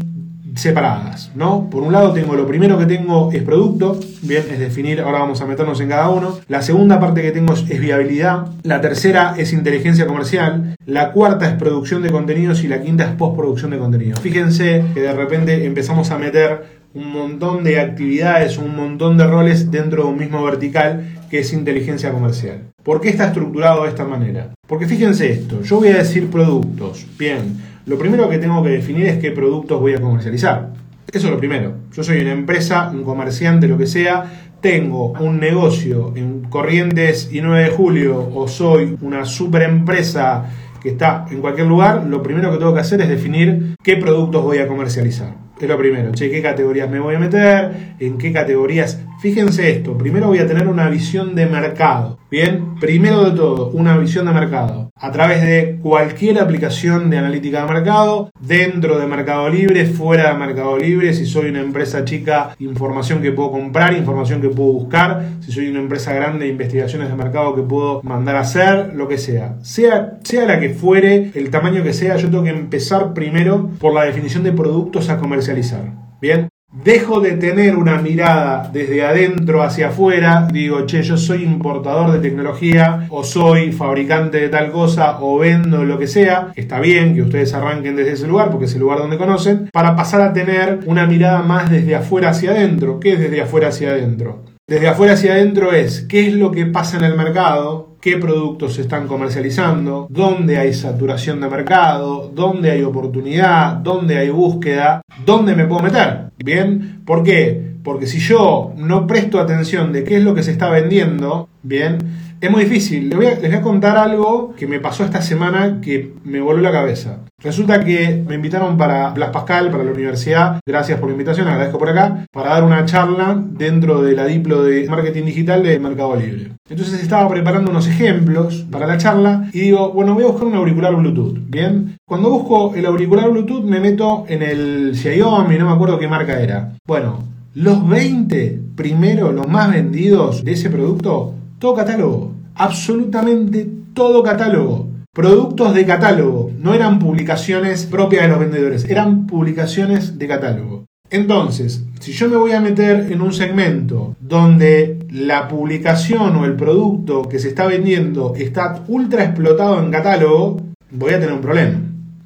separadas, 0.55 1.31
¿no? 1.35 1.69
Por 1.69 1.83
un 1.83 1.91
lado 1.91 2.13
tengo 2.13 2.35
lo 2.35 2.47
primero 2.47 2.77
que 2.77 2.85
tengo 2.85 3.31
es 3.31 3.43
producto, 3.43 3.99
bien, 4.21 4.43
es 4.51 4.59
definir, 4.59 5.01
ahora 5.01 5.19
vamos 5.19 5.41
a 5.41 5.45
meternos 5.45 5.79
en 5.81 5.89
cada 5.89 6.09
uno. 6.09 6.39
La 6.47 6.61
segunda 6.61 6.99
parte 6.99 7.21
que 7.21 7.31
tengo 7.31 7.53
es, 7.53 7.67
viabilidad, 7.79 8.47
la 8.63 8.81
tercera 8.81 9.35
es 9.37 9.53
inteligencia 9.53 10.07
comercial, 10.07 10.75
la 10.85 11.11
cuarta 11.11 11.47
es 11.47 11.53
producción 11.53 12.01
de 12.01 12.11
contenidos 12.11 12.63
y 12.63 12.67
la 12.67 12.81
quinta 12.81 13.03
es 13.03 13.11
postproducción 13.11 13.71
de 13.71 13.77
contenidos. 13.77 14.19
Fíjense 14.19 14.85
que 14.93 15.01
de 15.01 15.13
repente 15.13 15.65
empezamos 15.65 16.11
a 16.11 16.17
meter 16.17 16.85
un 16.93 17.11
montón 17.11 17.63
de 17.63 17.79
actividades, 17.79 18.57
un 18.57 18.75
montón 18.75 19.17
de 19.17 19.27
roles 19.27 19.69
dentro 19.69 20.03
de 20.03 20.09
un 20.09 20.17
mismo 20.17 20.43
vertical 20.43 21.05
que 21.29 21.39
es 21.39 21.51
inteligencia 21.51 22.11
comercial. 22.11 22.61
¿Por 22.83 23.01
qué 23.01 23.09
está 23.09 23.27
estructurado 23.27 23.83
de 23.83 23.89
esta 23.89 24.05
manera? 24.05 24.51
Porque 24.67 24.87
fíjense 24.87 25.31
esto, 25.31 25.61
yo 25.63 25.77
voy 25.77 25.89
a 25.89 25.97
decir 25.97 26.29
productos, 26.29 27.05
bien, 27.17 27.57
lo 27.85 27.97
primero 27.97 28.29
que 28.29 28.39
tengo 28.39 28.63
que 28.63 28.69
definir 28.69 29.05
es 29.05 29.19
qué 29.19 29.31
productos 29.31 29.79
voy 29.79 29.93
a 29.93 30.01
comercializar. 30.01 30.73
Eso 31.11 31.27
es 31.27 31.31
lo 31.31 31.37
primero. 31.37 31.73
Yo 31.93 32.03
soy 32.03 32.19
una 32.21 32.31
empresa, 32.31 32.89
un 32.91 33.03
comerciante, 33.03 33.67
lo 33.67 33.77
que 33.77 33.87
sea, 33.87 34.49
tengo 34.59 35.11
un 35.19 35.39
negocio 35.39 36.13
en 36.15 36.41
Corrientes 36.45 37.29
y 37.31 37.41
9 37.41 37.65
de 37.65 37.69
julio 37.69 38.31
o 38.33 38.47
soy 38.47 38.97
una 39.01 39.23
super 39.23 39.61
empresa 39.61 40.45
que 40.81 40.89
está 40.89 41.25
en 41.31 41.41
cualquier 41.41 41.67
lugar, 41.67 42.05
lo 42.05 42.21
primero 42.21 42.51
que 42.51 42.57
tengo 42.57 42.73
que 42.73 42.79
hacer 42.79 43.01
es 43.01 43.09
definir 43.09 43.75
qué 43.83 43.97
productos 43.97 44.43
voy 44.43 44.57
a 44.57 44.67
comercializar. 44.67 45.35
Es 45.59 45.67
lo 45.69 45.77
primero, 45.77 46.11
che, 46.11 46.29
qué 46.29 46.41
categorías 46.41 46.89
me 46.89 46.99
voy 46.99 47.15
a 47.15 47.19
meter, 47.19 47.95
en 47.99 48.17
qué 48.17 48.33
categorías. 48.33 49.01
Fíjense 49.21 49.71
esto, 49.71 49.97
primero 49.97 50.27
voy 50.27 50.39
a 50.39 50.47
tener 50.47 50.67
una 50.67 50.89
visión 50.89 51.33
de 51.33 51.45
mercado. 51.45 52.19
Bien, 52.29 52.75
primero 52.79 53.23
de 53.29 53.37
todo, 53.37 53.69
una 53.69 53.97
visión 53.97 54.25
de 54.25 54.33
mercado. 54.33 54.84
A 54.97 55.11
través 55.11 55.41
de 55.41 55.77
cualquier 55.83 56.39
aplicación 56.39 57.09
de 57.09 57.17
analítica 57.17 57.61
de 57.65 57.73
mercado, 57.73 58.31
dentro 58.39 58.97
de 58.97 59.05
Mercado 59.05 59.49
Libre, 59.49 59.85
fuera 59.87 60.31
de 60.31 60.39
Mercado 60.39 60.77
Libre, 60.77 61.13
si 61.13 61.25
soy 61.25 61.49
una 61.49 61.59
empresa 61.59 62.05
chica, 62.05 62.55
información 62.59 63.21
que 63.21 63.33
puedo 63.33 63.51
comprar, 63.51 63.93
información 63.93 64.39
que 64.39 64.47
puedo 64.47 64.71
buscar, 64.71 65.31
si 65.41 65.51
soy 65.51 65.67
una 65.67 65.81
empresa 65.81 66.13
grande, 66.13 66.47
investigaciones 66.47 67.09
de 67.09 67.15
mercado 67.15 67.53
que 67.55 67.63
puedo 67.63 68.01
mandar 68.03 68.37
a 68.37 68.39
hacer, 68.39 68.93
lo 68.95 69.09
que 69.09 69.17
sea. 69.17 69.57
Sea, 69.63 70.17
sea 70.23 70.45
la 70.45 70.61
que 70.61 70.69
fuere, 70.69 71.29
el 71.35 71.49
tamaño 71.49 71.83
que 71.83 71.91
sea, 71.91 72.15
yo 72.15 72.29
tengo 72.29 72.45
que 72.45 72.51
empezar 72.51 73.13
primero 73.13 73.71
por 73.79 73.93
la 73.93 74.05
definición 74.05 74.43
de 74.43 74.53
productos 74.53 75.09
a 75.09 75.17
comercializar. 75.17 75.91
Bien, 76.21 76.47
dejo 76.83 77.21
de 77.21 77.31
tener 77.33 77.75
una 77.75 77.99
mirada 77.99 78.69
desde 78.71 79.03
adentro 79.03 79.63
hacia 79.63 79.89
afuera, 79.89 80.47
digo, 80.51 80.85
che, 80.85 81.01
yo 81.03 81.17
soy 81.17 81.43
importador 81.43 82.11
de 82.11 82.19
tecnología 82.19 83.07
o 83.09 83.23
soy 83.23 83.71
fabricante 83.71 84.39
de 84.39 84.49
tal 84.49 84.71
cosa 84.71 85.19
o 85.21 85.39
vendo 85.39 85.83
lo 85.83 85.97
que 85.97 86.07
sea, 86.07 86.51
está 86.55 86.79
bien 86.79 87.15
que 87.15 87.21
ustedes 87.21 87.53
arranquen 87.53 87.95
desde 87.95 88.13
ese 88.13 88.27
lugar 88.27 88.49
porque 88.51 88.65
es 88.65 88.73
el 88.73 88.81
lugar 88.81 88.99
donde 88.99 89.17
conocen, 89.17 89.69
para 89.71 89.95
pasar 89.95 90.21
a 90.21 90.33
tener 90.33 90.79
una 90.85 91.05
mirada 91.05 91.41
más 91.41 91.69
desde 91.69 91.95
afuera 91.95 92.29
hacia 92.29 92.51
adentro. 92.51 92.99
¿Qué 92.99 93.13
es 93.13 93.19
desde 93.19 93.41
afuera 93.41 93.69
hacia 93.69 93.89
adentro? 93.89 94.43
Desde 94.67 94.87
afuera 94.87 95.13
hacia 95.13 95.33
adentro 95.33 95.71
es 95.71 96.01
qué 96.09 96.27
es 96.27 96.33
lo 96.33 96.51
que 96.51 96.65
pasa 96.65 96.97
en 96.97 97.03
el 97.03 97.15
mercado, 97.15 97.94
qué 98.05 98.17
productos 98.17 98.75
se 98.75 98.83
están 98.83 99.07
comercializando, 99.07 100.05
dónde 100.11 100.59
hay 100.59 100.75
saturación 100.75 101.41
de 101.41 101.49
mercado, 101.49 102.31
dónde 102.31 102.69
hay 102.69 102.83
oportunidad, 102.83 103.77
dónde 103.77 104.19
hay 104.19 104.29
búsqueda, 104.29 105.01
dónde 105.25 105.55
me 105.55 105.65
puedo 105.65 105.81
meter. 105.81 106.29
¿Bien? 106.37 107.01
¿Por 107.03 107.23
qué? 107.23 107.64
Porque 107.85 108.07
si 108.07 108.17
yo 108.17 108.73
no 108.77 109.05
presto 109.05 109.39
atención 109.39 109.93
de 109.93 110.03
qué 110.03 110.17
es 110.17 110.23
lo 110.23 110.33
que 110.33 110.41
se 110.41 110.51
está 110.51 110.71
vendiendo, 110.71 111.47
¿bien? 111.61 111.99
Es 112.41 112.49
muy 112.49 112.63
difícil. 112.63 113.09
Les 113.09 113.17
voy, 113.17 113.27
a, 113.27 113.61
contar 113.61 113.95
algo 113.95 114.55
que 114.57 114.65
me 114.65 114.79
pasó 114.79 115.05
esta 115.05 115.21
semana 115.21 115.79
que 115.81 116.13
me 116.23 116.41
voló 116.41 116.61
la 116.61 116.71
cabeza. 116.71 117.19
Resulta 117.41 117.85
que 117.85 118.23
me 118.27 118.35
invitaron 118.35 118.75
para 118.75 119.11
Blas 119.11 119.29
Pascal, 119.29 119.69
para 119.69 119.83
la 119.83 119.91
universidad. 119.91 120.59
Gracias 120.65 120.99
por 120.99 121.09
la 121.09 121.13
invitación, 121.13 121.47
agradezco 121.47 121.77
por 121.77 121.89
acá. 121.89 122.25
Para 122.31 122.49
dar 122.49 122.63
una 122.63 122.85
charla 122.85 123.39
dentro 123.39 124.01
de 124.01 124.15
la 124.15 124.25
Diplo 124.25 124.63
de 124.63 124.89
Marketing 124.89 125.25
Digital 125.25 125.61
de 125.61 125.79
Mercado 125.79 126.15
Libre. 126.15 126.53
Entonces 126.67 127.03
estaba 127.03 127.29
preparando 127.29 127.69
unos 127.69 127.87
ejemplos 127.87 128.65
para 128.71 128.87
la 128.87 128.97
charla 128.97 129.47
y 129.53 129.59
digo, 129.59 129.93
bueno, 129.93 130.15
voy 130.15 130.23
a 130.23 130.27
buscar 130.27 130.47
un 130.47 130.55
auricular 130.55 130.95
Bluetooth. 130.95 131.37
Bien. 131.47 131.97
Cuando 132.07 132.31
busco 132.31 132.73
el 132.73 132.85
auricular 132.87 133.29
Bluetooth 133.29 133.63
me 133.63 133.79
meto 133.79 134.25
en 134.27 134.41
el 134.41 134.95
Xiaomi, 134.95 135.57
no 135.59 135.67
me 135.67 135.73
acuerdo 135.73 135.99
qué 135.99 136.07
marca 136.07 136.39
era. 136.39 136.73
Bueno, 136.87 137.34
los 137.55 137.87
20 137.87 138.59
primero, 138.75 139.31
los 139.31 139.47
más 139.47 139.71
vendidos 139.71 140.43
de 140.43 140.51
ese 140.51 140.69
producto, 140.69 141.33
todo 141.57 141.73
catálogo. 141.73 142.33
absolutamente 142.53 143.67
todo 143.93 144.23
catálogo. 144.23 144.89
Productos 145.13 145.73
de 145.73 145.85
catálogo, 145.85 146.51
no 146.59 146.73
eran 146.73 146.99
publicaciones 146.99 147.85
propias 147.85 148.23
de 148.23 148.27
los 148.27 148.39
vendedores, 148.39 148.83
eran 148.83 149.25
publicaciones 149.25 150.19
de 150.19 150.27
catálogo. 150.27 150.85
Entonces, 151.09 151.85
si 152.01 152.11
yo 152.11 152.27
me 152.27 152.35
voy 152.35 152.51
a 152.51 152.59
meter 152.59 153.09
en 153.09 153.21
un 153.21 153.31
segmento 153.31 154.17
donde 154.19 154.99
la 155.09 155.47
publicación 155.47 156.35
o 156.35 156.43
el 156.43 156.55
producto 156.55 157.23
que 157.29 157.39
se 157.39 157.47
está 157.47 157.67
vendiendo 157.67 158.33
está 158.35 158.83
ultra 158.89 159.23
explotado 159.23 159.81
en 159.81 159.91
catálogo, 159.91 160.61
voy 160.91 161.13
a 161.13 161.19
tener 161.19 161.33
un 161.33 161.41
problema. 161.41 161.79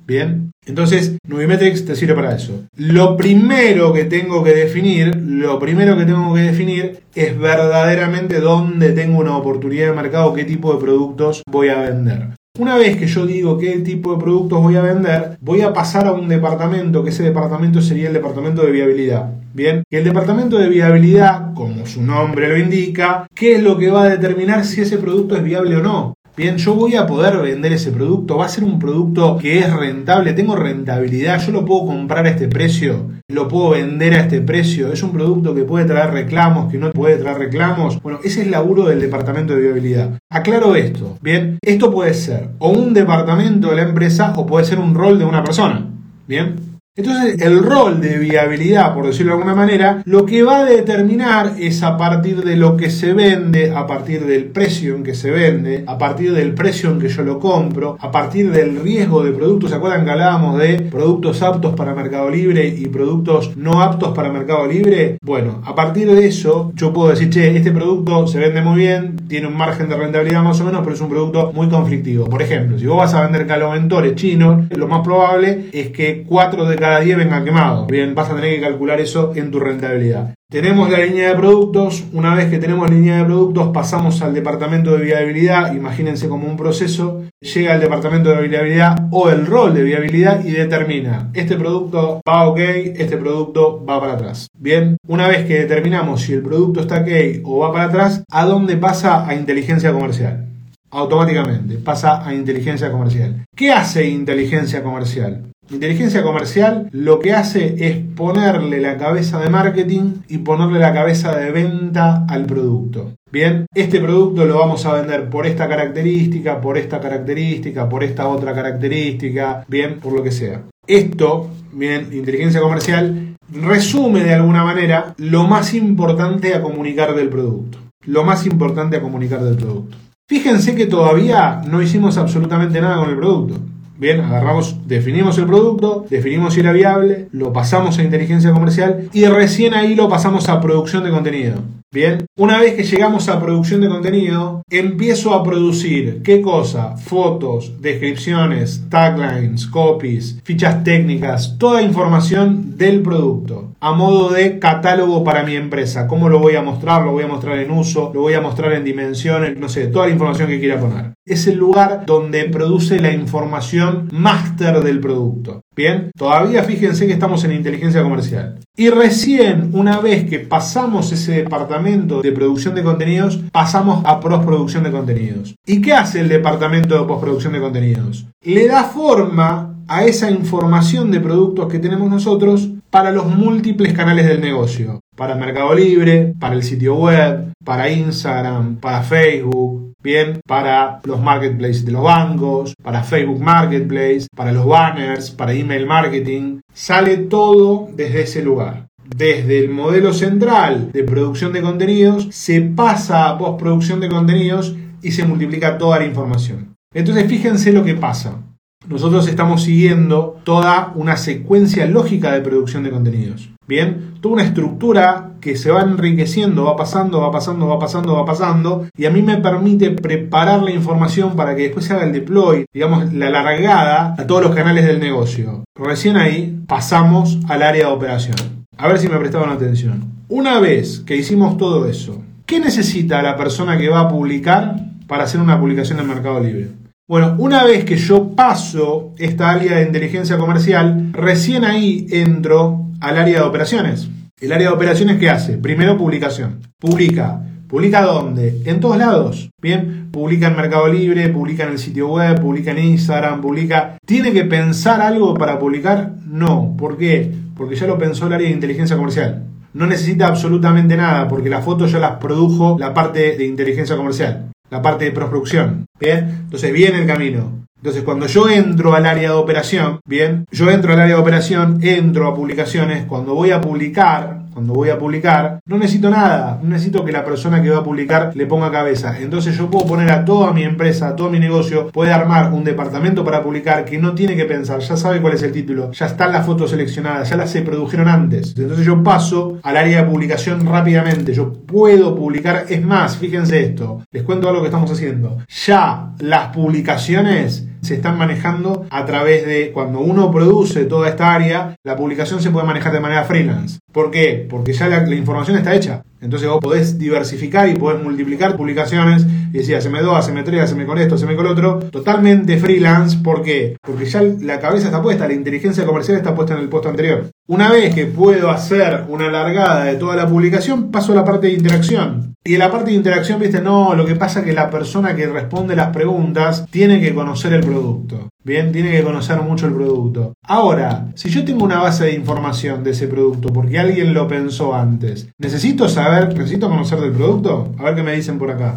Bien, 0.09 0.51
entonces 0.65 1.19
Nubimetrics 1.27 1.85
te 1.85 1.95
sirve 1.95 2.15
para 2.15 2.35
eso. 2.35 2.63
Lo 2.75 3.15
primero 3.15 3.93
que 3.93 4.05
tengo 4.05 4.43
que 4.43 4.55
definir, 4.55 5.15
lo 5.15 5.59
primero 5.59 5.95
que 5.95 6.05
tengo 6.05 6.33
que 6.33 6.41
definir 6.41 7.01
es 7.13 7.37
verdaderamente 7.37 8.39
dónde 8.39 8.93
tengo 8.93 9.19
una 9.19 9.37
oportunidad 9.37 9.89
de 9.89 9.93
mercado, 9.93 10.33
qué 10.33 10.45
tipo 10.45 10.73
de 10.73 10.79
productos 10.79 11.43
voy 11.47 11.69
a 11.69 11.81
vender. 11.81 12.29
Una 12.57 12.75
vez 12.75 12.97
que 12.97 13.05
yo 13.05 13.27
digo 13.27 13.59
qué 13.59 13.77
tipo 13.81 14.11
de 14.13 14.19
productos 14.19 14.63
voy 14.63 14.77
a 14.77 14.81
vender, 14.81 15.37
voy 15.41 15.61
a 15.61 15.73
pasar 15.73 16.07
a 16.07 16.13
un 16.13 16.27
departamento, 16.27 17.03
que 17.03 17.11
ese 17.11 17.21
departamento 17.21 17.79
sería 17.79 18.07
el 18.07 18.13
departamento 18.13 18.63
de 18.63 18.71
viabilidad. 18.71 19.31
Bien, 19.53 19.83
que 19.87 19.99
el 19.99 20.03
departamento 20.03 20.57
de 20.57 20.69
viabilidad, 20.69 21.53
como 21.53 21.85
su 21.85 22.01
nombre 22.01 22.49
lo 22.49 22.57
indica, 22.57 23.27
¿qué 23.35 23.55
es 23.55 23.63
lo 23.63 23.77
que 23.77 23.91
va 23.91 24.03
a 24.03 24.09
determinar 24.09 24.65
si 24.65 24.81
ese 24.81 24.97
producto 24.97 25.35
es 25.35 25.43
viable 25.43 25.75
o 25.77 25.83
no? 25.83 26.15
Bien, 26.39 26.55
yo 26.55 26.73
voy 26.73 26.95
a 26.95 27.05
poder 27.05 27.35
vender 27.39 27.73
ese 27.73 27.91
producto, 27.91 28.37
va 28.37 28.45
a 28.45 28.47
ser 28.47 28.63
un 28.63 28.79
producto 28.79 29.37
que 29.37 29.59
es 29.59 29.73
rentable, 29.73 30.31
tengo 30.31 30.55
rentabilidad, 30.55 31.45
yo 31.45 31.51
lo 31.51 31.65
puedo 31.65 31.87
comprar 31.87 32.25
a 32.25 32.29
este 32.29 32.47
precio, 32.47 33.07
lo 33.27 33.49
puedo 33.49 33.71
vender 33.71 34.13
a 34.13 34.21
este 34.21 34.39
precio, 34.39 34.89
es 34.93 35.03
un 35.03 35.11
producto 35.11 35.53
que 35.53 35.65
puede 35.65 35.83
traer 35.83 36.11
reclamos, 36.11 36.71
que 36.71 36.77
no 36.77 36.91
puede 36.91 37.17
traer 37.17 37.39
reclamos. 37.39 38.01
Bueno, 38.01 38.19
ese 38.23 38.39
es 38.39 38.45
el 38.45 38.51
laburo 38.51 38.85
del 38.85 39.01
departamento 39.01 39.53
de 39.53 39.63
viabilidad. 39.63 40.17
Aclaro 40.29 40.77
esto, 40.77 41.17
bien, 41.21 41.59
esto 41.61 41.91
puede 41.91 42.13
ser 42.13 42.51
o 42.59 42.69
un 42.69 42.93
departamento 42.93 43.71
de 43.71 43.75
la 43.75 43.81
empresa 43.81 44.31
o 44.37 44.45
puede 44.45 44.63
ser 44.63 44.79
un 44.79 44.95
rol 44.95 45.19
de 45.19 45.25
una 45.25 45.43
persona. 45.43 45.89
Bien, 46.25 46.55
entonces, 46.99 47.41
el 47.41 47.63
rol 47.63 48.01
de 48.01 48.17
viabilidad, 48.17 48.93
por 48.93 49.07
decirlo 49.07 49.31
de 49.31 49.37
alguna 49.37 49.55
manera, 49.55 50.01
lo 50.05 50.25
que 50.25 50.43
va 50.43 50.59
a 50.59 50.65
determinar 50.65 51.53
es 51.57 51.81
a 51.81 51.95
partir 51.95 52.43
de 52.43 52.57
lo 52.57 52.75
que 52.75 52.89
se 52.89 53.13
vende, 53.13 53.71
a 53.73 53.87
partir 53.87 54.25
del 54.25 54.45
precio 54.45 54.95
en 54.95 55.03
que 55.03 55.15
se 55.15 55.31
vende, 55.31 55.85
a 55.87 55.97
partir 55.97 56.33
del 56.33 56.53
precio 56.53 56.91
en 56.91 56.99
que 56.99 57.07
yo 57.07 57.23
lo 57.23 57.39
compro, 57.39 57.97
a 58.01 58.11
partir 58.11 58.51
del 58.51 58.81
riesgo 58.81 59.23
de 59.23 59.31
productos. 59.31 59.69
¿Se 59.69 59.77
acuerdan 59.77 60.03
que 60.03 60.11
hablábamos 60.11 60.59
de 60.59 60.81
productos 60.91 61.41
aptos 61.41 61.73
para 61.73 61.95
Mercado 61.95 62.29
Libre 62.29 62.67
y 62.67 62.87
productos 62.87 63.55
no 63.55 63.81
aptos 63.81 64.13
para 64.13 64.29
Mercado 64.29 64.67
Libre? 64.67 65.19
Bueno, 65.21 65.61
a 65.65 65.75
partir 65.75 66.13
de 66.13 66.27
eso, 66.27 66.73
yo 66.75 66.91
puedo 66.91 67.11
decir, 67.11 67.29
che, 67.29 67.55
este 67.55 67.71
producto 67.71 68.27
se 68.27 68.39
vende 68.39 68.61
muy 68.61 68.77
bien, 68.77 69.15
tiene 69.29 69.47
un 69.47 69.55
margen 69.55 69.87
de 69.87 69.95
rentabilidad 69.95 70.43
más 70.43 70.59
o 70.59 70.65
menos, 70.65 70.81
pero 70.81 70.95
es 70.95 71.01
un 71.01 71.09
producto 71.09 71.53
muy 71.53 71.69
conflictivo. 71.69 72.25
Por 72.25 72.41
ejemplo, 72.41 72.77
si 72.77 72.85
vos 72.85 72.97
vas 72.97 73.13
a 73.13 73.21
vender 73.21 73.47
calomentores 73.47 74.15
chinos, 74.15 74.65
lo 74.75 74.89
más 74.89 74.99
probable 75.01 75.69
es 75.71 75.91
que 75.91 76.25
4 76.27 76.65
de 76.65 76.75
cada 76.75 76.88
cada 76.89 77.01
10 77.01 77.17
venga 77.17 77.43
quemado. 77.43 77.85
Bien, 77.85 78.15
vas 78.15 78.31
a 78.31 78.35
tener 78.35 78.55
que 78.55 78.61
calcular 78.61 78.99
eso 78.99 79.31
en 79.35 79.51
tu 79.51 79.59
rentabilidad. 79.59 80.33
Tenemos 80.49 80.89
la 80.89 80.97
línea 81.05 81.29
de 81.29 81.35
productos, 81.35 82.05
una 82.13 82.33
vez 82.33 82.49
que 82.49 82.57
tenemos 82.57 82.89
línea 82.89 83.19
de 83.19 83.25
productos 83.25 83.67
pasamos 83.67 84.23
al 84.23 84.33
departamento 84.33 84.97
de 84.97 85.05
viabilidad, 85.05 85.75
imagínense 85.75 86.27
como 86.27 86.47
un 86.47 86.57
proceso, 86.57 87.25
llega 87.39 87.75
al 87.75 87.79
departamento 87.79 88.31
de 88.31 88.47
viabilidad 88.47 89.07
o 89.11 89.29
el 89.29 89.45
rol 89.45 89.75
de 89.75 89.83
viabilidad 89.83 90.43
y 90.43 90.49
determina, 90.49 91.29
este 91.35 91.55
producto 91.55 92.21
va 92.27 92.47
ok, 92.47 92.59
este 92.95 93.17
producto 93.17 93.85
va 93.87 93.99
para 93.99 94.13
atrás. 94.13 94.47
Bien, 94.57 94.97
una 95.07 95.27
vez 95.27 95.45
que 95.45 95.59
determinamos 95.59 96.23
si 96.23 96.33
el 96.33 96.41
producto 96.41 96.79
está 96.79 97.01
ok 97.01 97.43
o 97.43 97.59
va 97.59 97.71
para 97.71 97.83
atrás, 97.83 98.23
¿a 98.31 98.45
dónde 98.45 98.77
pasa 98.77 99.27
a 99.27 99.35
inteligencia 99.35 99.93
comercial? 99.93 100.47
Automáticamente 100.89 101.75
pasa 101.75 102.27
a 102.27 102.33
inteligencia 102.33 102.91
comercial. 102.91 103.45
¿Qué 103.55 103.71
hace 103.71 104.09
inteligencia 104.09 104.81
comercial? 104.81 105.43
Inteligencia 105.71 106.23
comercial 106.23 106.89
lo 106.91 107.19
que 107.19 107.33
hace 107.33 107.75
es 107.87 107.97
ponerle 108.15 108.81
la 108.81 108.97
cabeza 108.97 109.39
de 109.39 109.51
marketing 109.51 110.13
y 110.27 110.39
ponerle 110.39 110.79
la 110.79 110.93
cabeza 110.93 111.35
de 111.35 111.51
venta 111.51 112.25
al 112.27 112.47
producto. 112.47 113.13
Bien, 113.31 113.67
este 113.75 113.99
producto 113.99 114.45
lo 114.45 114.57
vamos 114.57 114.87
a 114.87 114.93
vender 114.93 115.29
por 115.29 115.45
esta 115.45 115.69
característica, 115.69 116.59
por 116.59 116.79
esta 116.79 116.99
característica, 116.99 117.87
por 117.87 118.03
esta 118.03 118.27
otra 118.27 118.55
característica, 118.55 119.63
bien, 119.67 119.99
por 119.99 120.13
lo 120.13 120.23
que 120.23 120.31
sea. 120.31 120.63
Esto, 120.87 121.51
bien, 121.71 122.09
inteligencia 122.13 122.61
comercial, 122.61 123.35
resume 123.53 124.23
de 124.23 124.33
alguna 124.33 124.63
manera 124.63 125.13
lo 125.17 125.43
más 125.43 125.75
importante 125.75 126.55
a 126.55 126.63
comunicar 126.63 127.13
del 127.13 127.29
producto. 127.29 127.77
Lo 128.07 128.23
más 128.23 128.47
importante 128.47 128.97
a 128.97 129.01
comunicar 129.01 129.43
del 129.43 129.55
producto. 129.55 129.95
Fíjense 130.27 130.73
que 130.73 130.87
todavía 130.87 131.61
no 131.67 131.79
hicimos 131.79 132.17
absolutamente 132.17 132.81
nada 132.81 132.97
con 132.97 133.11
el 133.11 133.17
producto. 133.17 133.59
Bien, 133.99 134.21
agarramos, 134.21 134.87
definimos 134.87 135.37
el 135.37 135.45
producto, 135.45 136.05
definimos 136.09 136.53
si 136.53 136.61
era 136.61 136.71
viable, 136.71 137.27
lo 137.33 137.51
pasamos 137.51 137.99
a 137.99 138.03
inteligencia 138.03 138.53
comercial 138.53 139.09
y 139.11 139.25
recién 139.25 139.73
ahí 139.73 139.93
lo 139.93 140.07
pasamos 140.07 140.47
a 140.47 140.61
producción 140.61 141.03
de 141.03 141.09
contenido. 141.09 141.55
Bien, 141.91 142.27
una 142.37 142.59
vez 142.59 142.75
que 142.75 142.83
llegamos 142.83 143.29
a 143.29 143.41
producción 143.41 143.81
de 143.81 143.89
contenido, 143.89 144.61
empiezo 144.69 145.33
a 145.33 145.43
producir, 145.43 146.21
¿qué 146.21 146.39
cosa? 146.39 146.95
Fotos, 146.97 147.81
descripciones, 147.81 148.83
taglines, 148.91 149.65
copies, 149.65 150.39
fichas 150.43 150.83
técnicas, 150.83 151.57
toda 151.57 151.81
información 151.81 152.77
del 152.77 153.01
producto, 153.01 153.73
a 153.79 153.93
modo 153.93 154.29
de 154.29 154.59
catálogo 154.59 155.23
para 155.23 155.41
mi 155.41 155.55
empresa. 155.55 156.05
¿Cómo 156.05 156.29
lo 156.29 156.37
voy 156.37 156.55
a 156.55 156.61
mostrar? 156.61 157.01
Lo 157.01 157.13
voy 157.13 157.23
a 157.23 157.27
mostrar 157.27 157.57
en 157.57 157.71
uso, 157.71 158.11
lo 158.13 158.21
voy 158.21 158.35
a 158.35 158.41
mostrar 158.41 158.73
en 158.73 158.83
dimensiones, 158.83 159.57
no 159.57 159.67
sé, 159.67 159.87
toda 159.87 160.05
la 160.05 160.13
información 160.13 160.47
que 160.47 160.59
quiera 160.59 160.79
poner. 160.79 161.13
Es 161.25 161.47
el 161.47 161.57
lugar 161.57 162.05
donde 162.05 162.43
produce 162.45 162.99
la 162.99 163.11
información 163.11 164.09
máster 164.11 164.83
del 164.83 164.99
producto. 164.99 165.61
Bien, 165.79 166.11
todavía 166.17 166.61
fíjense 166.65 167.07
que 167.07 167.13
estamos 167.13 167.41
en 167.45 167.53
inteligencia 167.53 168.03
comercial. 168.03 168.59
Y 168.75 168.89
recién, 168.89 169.69
una 169.71 170.01
vez 170.01 170.29
que 170.29 170.39
pasamos 170.39 171.09
ese 171.13 171.43
departamento 171.43 172.21
de 172.21 172.33
producción 172.33 172.75
de 172.75 172.83
contenidos, 172.83 173.39
pasamos 173.53 174.03
a 174.05 174.19
postproducción 174.19 174.83
de 174.83 174.91
contenidos. 174.91 175.55
¿Y 175.65 175.79
qué 175.79 175.93
hace 175.93 176.19
el 176.19 176.27
departamento 176.27 176.99
de 176.99 177.07
postproducción 177.07 177.53
de 177.53 177.61
contenidos? 177.61 178.25
Le 178.43 178.67
da 178.67 178.83
forma 178.83 179.77
a 179.87 180.03
esa 180.03 180.29
información 180.29 181.11
de 181.11 181.21
productos 181.21 181.71
que 181.71 181.79
tenemos 181.79 182.09
nosotros 182.09 182.71
para 182.89 183.13
los 183.13 183.27
múltiples 183.27 183.93
canales 183.93 184.27
del 184.27 184.41
negocio. 184.41 184.99
Para 185.15 185.35
Mercado 185.35 185.73
Libre, 185.73 186.33
para 186.37 186.55
el 186.55 186.63
sitio 186.63 186.95
web, 186.95 187.53
para 187.63 187.89
Instagram, 187.89 188.75
para 188.81 189.01
Facebook, 189.01 189.88
bien, 190.01 190.39
para 190.47 190.99
los 191.03 191.21
marketplaces 191.21 191.85
de 191.85 191.91
los 191.91 192.03
bancos, 192.03 192.73
para 192.81 193.03
Facebook 193.03 193.41
Marketplace, 193.41 194.27
para 194.35 194.51
los 194.51 194.65
banners, 194.65 195.31
para 195.31 195.53
email 195.53 195.85
marketing. 195.85 196.59
Sale 196.73 197.17
todo 197.17 197.89
desde 197.93 198.21
ese 198.21 198.41
lugar. 198.43 198.87
Desde 199.03 199.59
el 199.59 199.69
modelo 199.69 200.13
central 200.13 200.91
de 200.91 201.03
producción 201.03 201.51
de 201.51 201.61
contenidos 201.61 202.27
se 202.31 202.61
pasa 202.61 203.27
a 203.27 203.37
postproducción 203.37 203.99
de 203.99 204.09
contenidos 204.09 204.75
y 205.01 205.11
se 205.11 205.25
multiplica 205.25 205.77
toda 205.77 205.99
la 205.99 206.05
información. 206.05 206.75
Entonces 206.93 207.27
fíjense 207.27 207.71
lo 207.71 207.83
que 207.83 207.95
pasa. 207.95 208.43
Nosotros 208.87 209.27
estamos 209.27 209.63
siguiendo 209.63 210.39
toda 210.43 210.93
una 210.95 211.17
secuencia 211.17 211.85
lógica 211.85 212.31
de 212.31 212.41
producción 212.41 212.83
de 212.83 212.89
contenidos. 212.89 213.49
Bien, 213.67 214.15
toda 214.19 214.35
una 214.35 214.43
estructura 214.43 215.33
que 215.41 215.57
se 215.57 215.69
va 215.69 215.81
enriqueciendo, 215.81 216.63
va 216.63 216.75
pasando, 216.75 217.21
va 217.21 217.31
pasando, 217.31 217.67
va 217.67 217.77
pasando, 217.77 218.15
va 218.15 218.25
pasando, 218.25 218.87
y 218.97 219.05
a 219.05 219.11
mí 219.11 219.21
me 219.21 219.37
permite 219.37 219.91
preparar 219.91 220.63
la 220.63 220.71
información 220.71 221.35
para 221.35 221.55
que 221.55 221.63
después 221.63 221.85
se 221.85 221.93
haga 221.93 222.05
el 222.05 222.13
deploy, 222.13 222.65
digamos, 222.73 223.13
la 223.13 223.29
largada 223.29 224.15
a 224.17 224.25
todos 224.25 224.41
los 224.41 224.55
canales 224.55 224.85
del 224.85 224.99
negocio. 224.99 225.65
Recién 225.75 226.17
ahí 226.17 226.59
pasamos 226.65 227.37
al 227.47 227.61
área 227.61 227.87
de 227.87 227.93
operación. 227.93 228.65
A 228.75 228.87
ver 228.87 228.97
si 228.97 229.07
me 229.07 229.19
prestaban 229.19 229.51
atención. 229.51 230.05
Una 230.29 230.59
vez 230.59 231.01
que 231.01 231.15
hicimos 231.15 231.57
todo 231.57 231.85
eso, 231.87 232.23
¿qué 232.47 232.59
necesita 232.59 233.21
la 233.21 233.37
persona 233.37 233.77
que 233.77 233.89
va 233.89 233.99
a 233.99 234.09
publicar 234.09 234.77
para 235.05 235.25
hacer 235.25 235.41
una 235.41 235.59
publicación 235.59 235.99
en 235.99 236.07
Mercado 236.07 236.39
Libre? 236.39 236.78
Bueno, 237.09 237.33
una 237.39 237.63
vez 237.63 237.85
que 237.85 237.97
yo 237.97 238.35
paso 238.35 239.15
esta 239.17 239.49
área 239.49 239.77
de 239.77 239.87
inteligencia 239.87 240.37
comercial, 240.37 241.09
recién 241.11 241.65
ahí 241.65 242.05
entro 242.11 242.85
al 243.01 243.17
área 243.17 243.39
de 243.39 243.45
operaciones. 243.47 244.07
El 244.39 244.51
área 244.51 244.67
de 244.67 244.75
operaciones, 244.75 245.17
¿qué 245.17 245.27
hace? 245.27 245.57
Primero, 245.57 245.97
publicación. 245.97 246.59
Publica. 246.77 247.41
¿Publica 247.67 248.03
dónde? 248.03 248.61
En 248.65 248.79
todos 248.79 248.99
lados. 248.99 249.49
Bien, 249.59 250.09
publica 250.11 250.49
en 250.49 250.55
Mercado 250.55 250.87
Libre, 250.87 251.29
publica 251.29 251.63
en 251.63 251.71
el 251.71 251.79
sitio 251.79 252.09
web, 252.09 252.39
publica 252.39 252.69
en 252.69 252.77
Instagram, 252.77 253.41
publica. 253.41 253.97
¿Tiene 254.05 254.31
que 254.31 254.43
pensar 254.43 255.01
algo 255.01 255.33
para 255.33 255.57
publicar? 255.57 256.13
No. 256.27 256.75
¿Por 256.77 256.95
qué? 256.95 257.31
Porque 257.55 257.75
ya 257.75 257.87
lo 257.87 257.97
pensó 257.97 258.27
el 258.27 258.33
área 258.33 258.49
de 258.49 258.53
inteligencia 258.53 258.95
comercial. 258.95 259.45
No 259.73 259.87
necesita 259.87 260.27
absolutamente 260.27 260.95
nada, 260.95 261.27
porque 261.27 261.49
las 261.49 261.65
fotos 261.65 261.91
ya 261.91 261.97
las 261.97 262.17
produjo 262.17 262.77
la 262.79 262.93
parte 262.93 263.35
de 263.35 263.45
inteligencia 263.47 263.97
comercial, 263.97 264.51
la 264.69 264.81
parte 264.81 265.05
de 265.05 265.11
postproducción. 265.11 265.85
Bien, 265.99 266.41
entonces 266.43 266.71
viene 266.71 267.01
el 267.01 267.07
camino. 267.07 267.65
Entonces, 267.77 268.03
cuando 268.03 268.27
yo 268.27 268.49
entro 268.49 268.93
al 268.93 269.05
área 269.05 269.29
de 269.29 269.35
operación, 269.35 270.01
bien, 270.05 270.45
yo 270.51 270.69
entro 270.69 270.93
al 270.93 270.99
área 270.99 271.15
de 271.15 271.21
operación, 271.21 271.79
entro 271.81 272.27
a 272.27 272.35
publicaciones, 272.35 273.05
cuando 273.05 273.33
voy 273.33 273.51
a 273.51 273.61
publicar 273.61 274.38
cuando 274.59 274.73
voy 274.73 274.89
a 274.89 274.99
publicar, 274.99 275.61
no 275.67 275.77
necesito 275.77 276.09
nada, 276.09 276.59
no 276.61 276.67
necesito 276.67 277.05
que 277.05 277.13
la 277.13 277.23
persona 277.23 277.63
que 277.63 277.69
va 277.69 277.77
a 277.77 277.83
publicar 277.83 278.31
le 278.35 278.45
ponga 278.45 278.69
cabeza. 278.69 279.17
Entonces 279.17 279.57
yo 279.57 279.69
puedo 279.69 279.87
poner 279.87 280.11
a 280.11 280.25
toda 280.25 280.51
mi 280.51 280.63
empresa, 280.63 281.07
a 281.07 281.15
todo 281.15 281.29
mi 281.29 281.39
negocio, 281.39 281.87
puede 281.93 282.11
armar 282.11 282.51
un 282.51 282.65
departamento 282.65 283.23
para 283.23 283.41
publicar 283.41 283.85
que 283.85 283.97
no 283.97 284.13
tiene 284.13 284.35
que 284.35 284.43
pensar, 284.43 284.79
ya 284.81 284.97
sabe 284.97 285.21
cuál 285.21 285.35
es 285.35 285.43
el 285.43 285.53
título, 285.53 285.93
ya 285.93 286.07
están 286.07 286.33
las 286.33 286.45
fotos 286.45 286.71
seleccionadas, 286.71 287.29
ya 287.29 287.37
las 287.37 287.51
se 287.51 287.61
produjeron 287.61 288.09
antes. 288.09 288.53
Entonces 288.57 288.85
yo 288.85 289.01
paso 289.01 289.59
al 289.63 289.77
área 289.77 290.03
de 290.03 290.11
publicación 290.11 290.65
rápidamente, 290.65 291.33
yo 291.33 291.53
puedo 291.53 292.13
publicar, 292.13 292.65
es 292.67 292.83
más, 292.83 293.15
fíjense 293.15 293.63
esto, 293.63 294.03
les 294.11 294.23
cuento 294.23 294.49
algo 294.49 294.59
que 294.59 294.67
estamos 294.67 294.91
haciendo. 294.91 295.37
Ya 295.47 296.11
las 296.19 296.49
publicaciones 296.49 297.65
se 297.81 297.95
están 297.95 298.17
manejando 298.17 298.85
a 298.89 299.05
través 299.05 299.45
de 299.45 299.71
cuando 299.71 299.99
uno 299.99 300.31
produce 300.31 300.85
toda 300.85 301.09
esta 301.09 301.33
área, 301.33 301.75
la 301.83 301.95
publicación 301.95 302.41
se 302.41 302.51
puede 302.51 302.67
manejar 302.67 302.91
de 302.91 302.99
manera 302.99 303.23
freelance. 303.23 303.79
¿Por 303.91 304.11
qué? 304.11 304.45
Porque 304.49 304.73
ya 304.73 304.87
la, 304.87 305.15
información 305.15 305.57
está 305.57 305.75
hecha. 305.75 306.03
Entonces 306.21 306.49
vos 306.49 306.59
podés 306.59 306.97
diversificar 306.99 307.69
y 307.69 307.75
podés 307.75 308.03
multiplicar 308.03 308.55
publicaciones 308.55 309.25
y 309.51 309.57
decir, 309.57 309.75
haceme 309.75 310.01
dos, 310.01 310.17
haceme 310.17 310.43
tres, 310.43 310.61
haceme 310.61 310.85
con 310.85 310.97
esto, 310.97 311.15
haceme 311.15 311.35
con 311.35 311.45
lo 311.45 311.51
otro. 311.51 311.79
Totalmente 311.91 312.57
freelance. 312.57 313.17
¿Por 313.23 313.41
qué? 313.41 313.77
Porque 313.81 314.05
ya 314.05 314.21
la 314.21 314.59
cabeza 314.59 314.87
está 314.87 315.01
puesta, 315.01 315.27
la 315.27 315.33
inteligencia 315.33 315.85
comercial 315.85 316.17
está 316.17 316.35
puesta 316.35 316.53
en 316.53 316.61
el 316.61 316.69
puesto 316.69 316.89
anterior. 316.89 317.29
Una 317.47 317.71
vez 317.71 317.95
que 317.95 318.05
puedo 318.05 318.51
hacer 318.51 319.05
una 319.07 319.31
largada 319.31 319.85
de 319.85 319.95
toda 319.95 320.15
la 320.15 320.27
publicación, 320.27 320.91
paso 320.91 321.13
a 321.13 321.15
la 321.15 321.25
parte 321.25 321.47
de 321.47 321.53
interacción. 321.53 322.35
Y 322.43 322.53
en 322.53 322.59
la 322.59 322.71
parte 322.71 322.91
de 322.91 322.97
interacción, 322.97 323.39
viste, 323.39 323.61
no, 323.61 323.95
lo 323.95 324.05
que 324.05 324.15
pasa 324.15 324.39
es 324.39 324.45
que 324.45 324.53
la 324.53 324.69
persona 324.69 325.15
que 325.15 325.27
responde 325.27 325.75
las 325.75 325.89
preguntas 325.89 326.65
tiene 326.69 327.01
que 327.01 327.13
conocer 327.13 327.53
el 327.53 327.61
producto. 327.61 328.29
Bien, 328.49 328.71
tiene 328.71 328.89
que 328.89 329.03
conocer 329.03 329.39
mucho 329.43 329.67
el 329.67 329.75
producto. 329.75 330.33
Ahora, 330.41 331.11
si 331.13 331.29
yo 331.29 331.45
tengo 331.45 331.63
una 331.63 331.83
base 331.83 332.05
de 332.05 332.15
información 332.15 332.83
de 332.83 332.89
ese 332.89 333.07
producto 333.07 333.49
porque 333.49 333.77
alguien 333.77 334.11
lo 334.11 334.27
pensó 334.27 334.73
antes, 334.73 335.29
¿necesito 335.37 335.87
saber, 335.87 336.35
necesito 336.35 336.67
conocer 336.67 336.99
del 336.99 337.11
producto? 337.11 337.71
A 337.77 337.83
ver 337.83 337.93
qué 337.93 338.01
me 338.01 338.15
dicen 338.15 338.39
por 338.39 338.49
acá. 338.49 338.75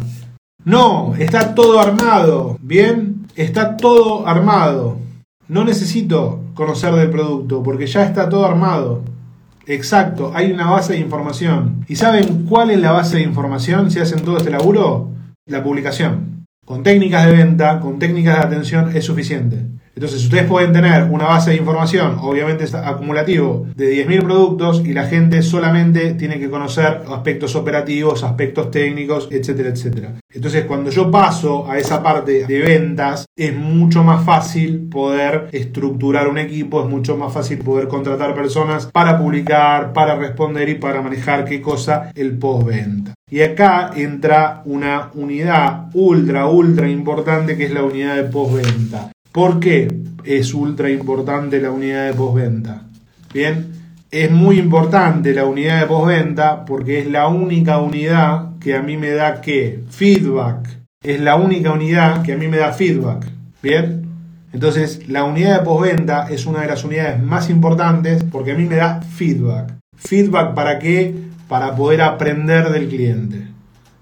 No, 0.63 1.15
está 1.17 1.55
todo 1.55 1.79
armado. 1.79 2.55
Bien, 2.61 3.25
está 3.33 3.75
todo 3.75 4.27
armado. 4.27 4.99
No 5.47 5.65
necesito 5.65 6.41
conocer 6.53 6.93
del 6.93 7.09
producto 7.09 7.63
porque 7.63 7.87
ya 7.87 8.03
está 8.03 8.29
todo 8.29 8.45
armado. 8.45 9.01
Exacto, 9.65 10.33
hay 10.35 10.51
una 10.51 10.69
base 10.69 10.93
de 10.93 10.99
información. 10.99 11.83
¿Y 11.87 11.95
saben 11.95 12.45
cuál 12.47 12.69
es 12.69 12.79
la 12.79 12.91
base 12.91 13.17
de 13.17 13.23
información 13.23 13.89
si 13.89 13.97
hacen 13.97 14.23
todo 14.23 14.37
este 14.37 14.51
laburo? 14.51 15.09
La 15.47 15.63
publicación. 15.63 16.42
Con 16.65 16.81
técnicas 16.81 17.25
de 17.25 17.33
venta, 17.33 17.79
con 17.81 17.99
técnicas 17.99 18.37
de 18.37 18.43
atención 18.43 18.95
es 18.95 19.03
suficiente. 19.03 19.65
Entonces 19.95 20.23
ustedes 20.23 20.45
pueden 20.45 20.71
tener 20.73 21.03
una 21.11 21.25
base 21.25 21.51
de 21.51 21.57
información, 21.57 22.17
obviamente 22.21 22.63
es 22.63 22.73
acumulativo, 22.73 23.67
de 23.75 24.07
10.000 24.07 24.23
productos 24.23 24.81
y 24.83 24.93
la 24.93 25.05
gente 25.05 25.43
solamente 25.43 26.13
tiene 26.13 26.39
que 26.39 26.49
conocer 26.49 27.03
aspectos 27.11 27.55
operativos, 27.55 28.23
aspectos 28.23 28.71
técnicos, 28.71 29.27
etcétera, 29.29 29.69
etcétera. 29.69 30.13
Entonces 30.33 30.65
cuando 30.65 30.89
yo 30.89 31.11
paso 31.11 31.69
a 31.69 31.77
esa 31.77 32.01
parte 32.01 32.47
de 32.47 32.59
ventas, 32.61 33.25
es 33.35 33.55
mucho 33.55 34.03
más 34.03 34.25
fácil 34.25 34.87
poder 34.89 35.49
estructurar 35.51 36.27
un 36.27 36.39
equipo, 36.39 36.81
es 36.81 36.89
mucho 36.89 37.15
más 37.15 37.31
fácil 37.31 37.59
poder 37.59 37.87
contratar 37.87 38.33
personas 38.33 38.87
para 38.87 39.19
publicar, 39.19 39.93
para 39.93 40.15
responder 40.15 40.69
y 40.69 40.75
para 40.75 41.01
manejar 41.01 41.45
qué 41.45 41.61
cosa 41.61 42.09
el 42.15 42.37
postventa. 42.37 43.13
Y 43.33 43.41
acá 43.41 43.89
entra 43.95 44.61
una 44.65 45.09
unidad 45.15 45.89
ultra, 45.95 46.45
ultra 46.45 46.87
importante 46.87 47.57
que 47.57 47.65
es 47.65 47.73
la 47.73 47.81
unidad 47.81 48.15
de 48.15 48.25
postventa. 48.25 49.11
¿Por 49.31 49.59
qué 49.59 49.87
es 50.23 50.53
ultra 50.53 50.91
importante 50.91 51.59
la 51.59 51.71
unidad 51.71 52.05
de 52.05 52.13
postventa? 52.13 52.83
Bien, 53.33 53.71
es 54.11 54.29
muy 54.29 54.59
importante 54.59 55.33
la 55.33 55.45
unidad 55.45 55.79
de 55.79 55.87
postventa 55.87 56.63
porque 56.63 56.99
es 56.99 57.07
la 57.07 57.27
única 57.27 57.79
unidad 57.79 58.59
que 58.59 58.75
a 58.75 58.83
mí 58.83 58.97
me 58.97 59.09
da 59.09 59.41
qué? 59.41 59.83
Feedback. 59.89 60.67
Es 61.03 61.19
la 61.19 61.35
única 61.35 61.71
unidad 61.71 62.21
que 62.21 62.33
a 62.33 62.37
mí 62.37 62.47
me 62.47 62.57
da 62.57 62.71
feedback. 62.71 63.25
Bien, 63.63 64.09
entonces 64.53 65.09
la 65.09 65.23
unidad 65.23 65.57
de 65.57 65.65
postventa 65.65 66.27
es 66.29 66.45
una 66.45 66.61
de 66.61 66.67
las 66.67 66.83
unidades 66.83 67.19
más 67.19 67.49
importantes 67.49 68.23
porque 68.25 68.51
a 68.51 68.55
mí 68.55 68.65
me 68.65 68.75
da 68.75 69.01
feedback. 69.01 69.73
Feedback 69.95 70.53
para 70.53 70.79
qué? 70.79 71.15
Para 71.47 71.75
poder 71.75 72.01
aprender 72.01 72.69
del 72.69 72.89
cliente. 72.89 73.47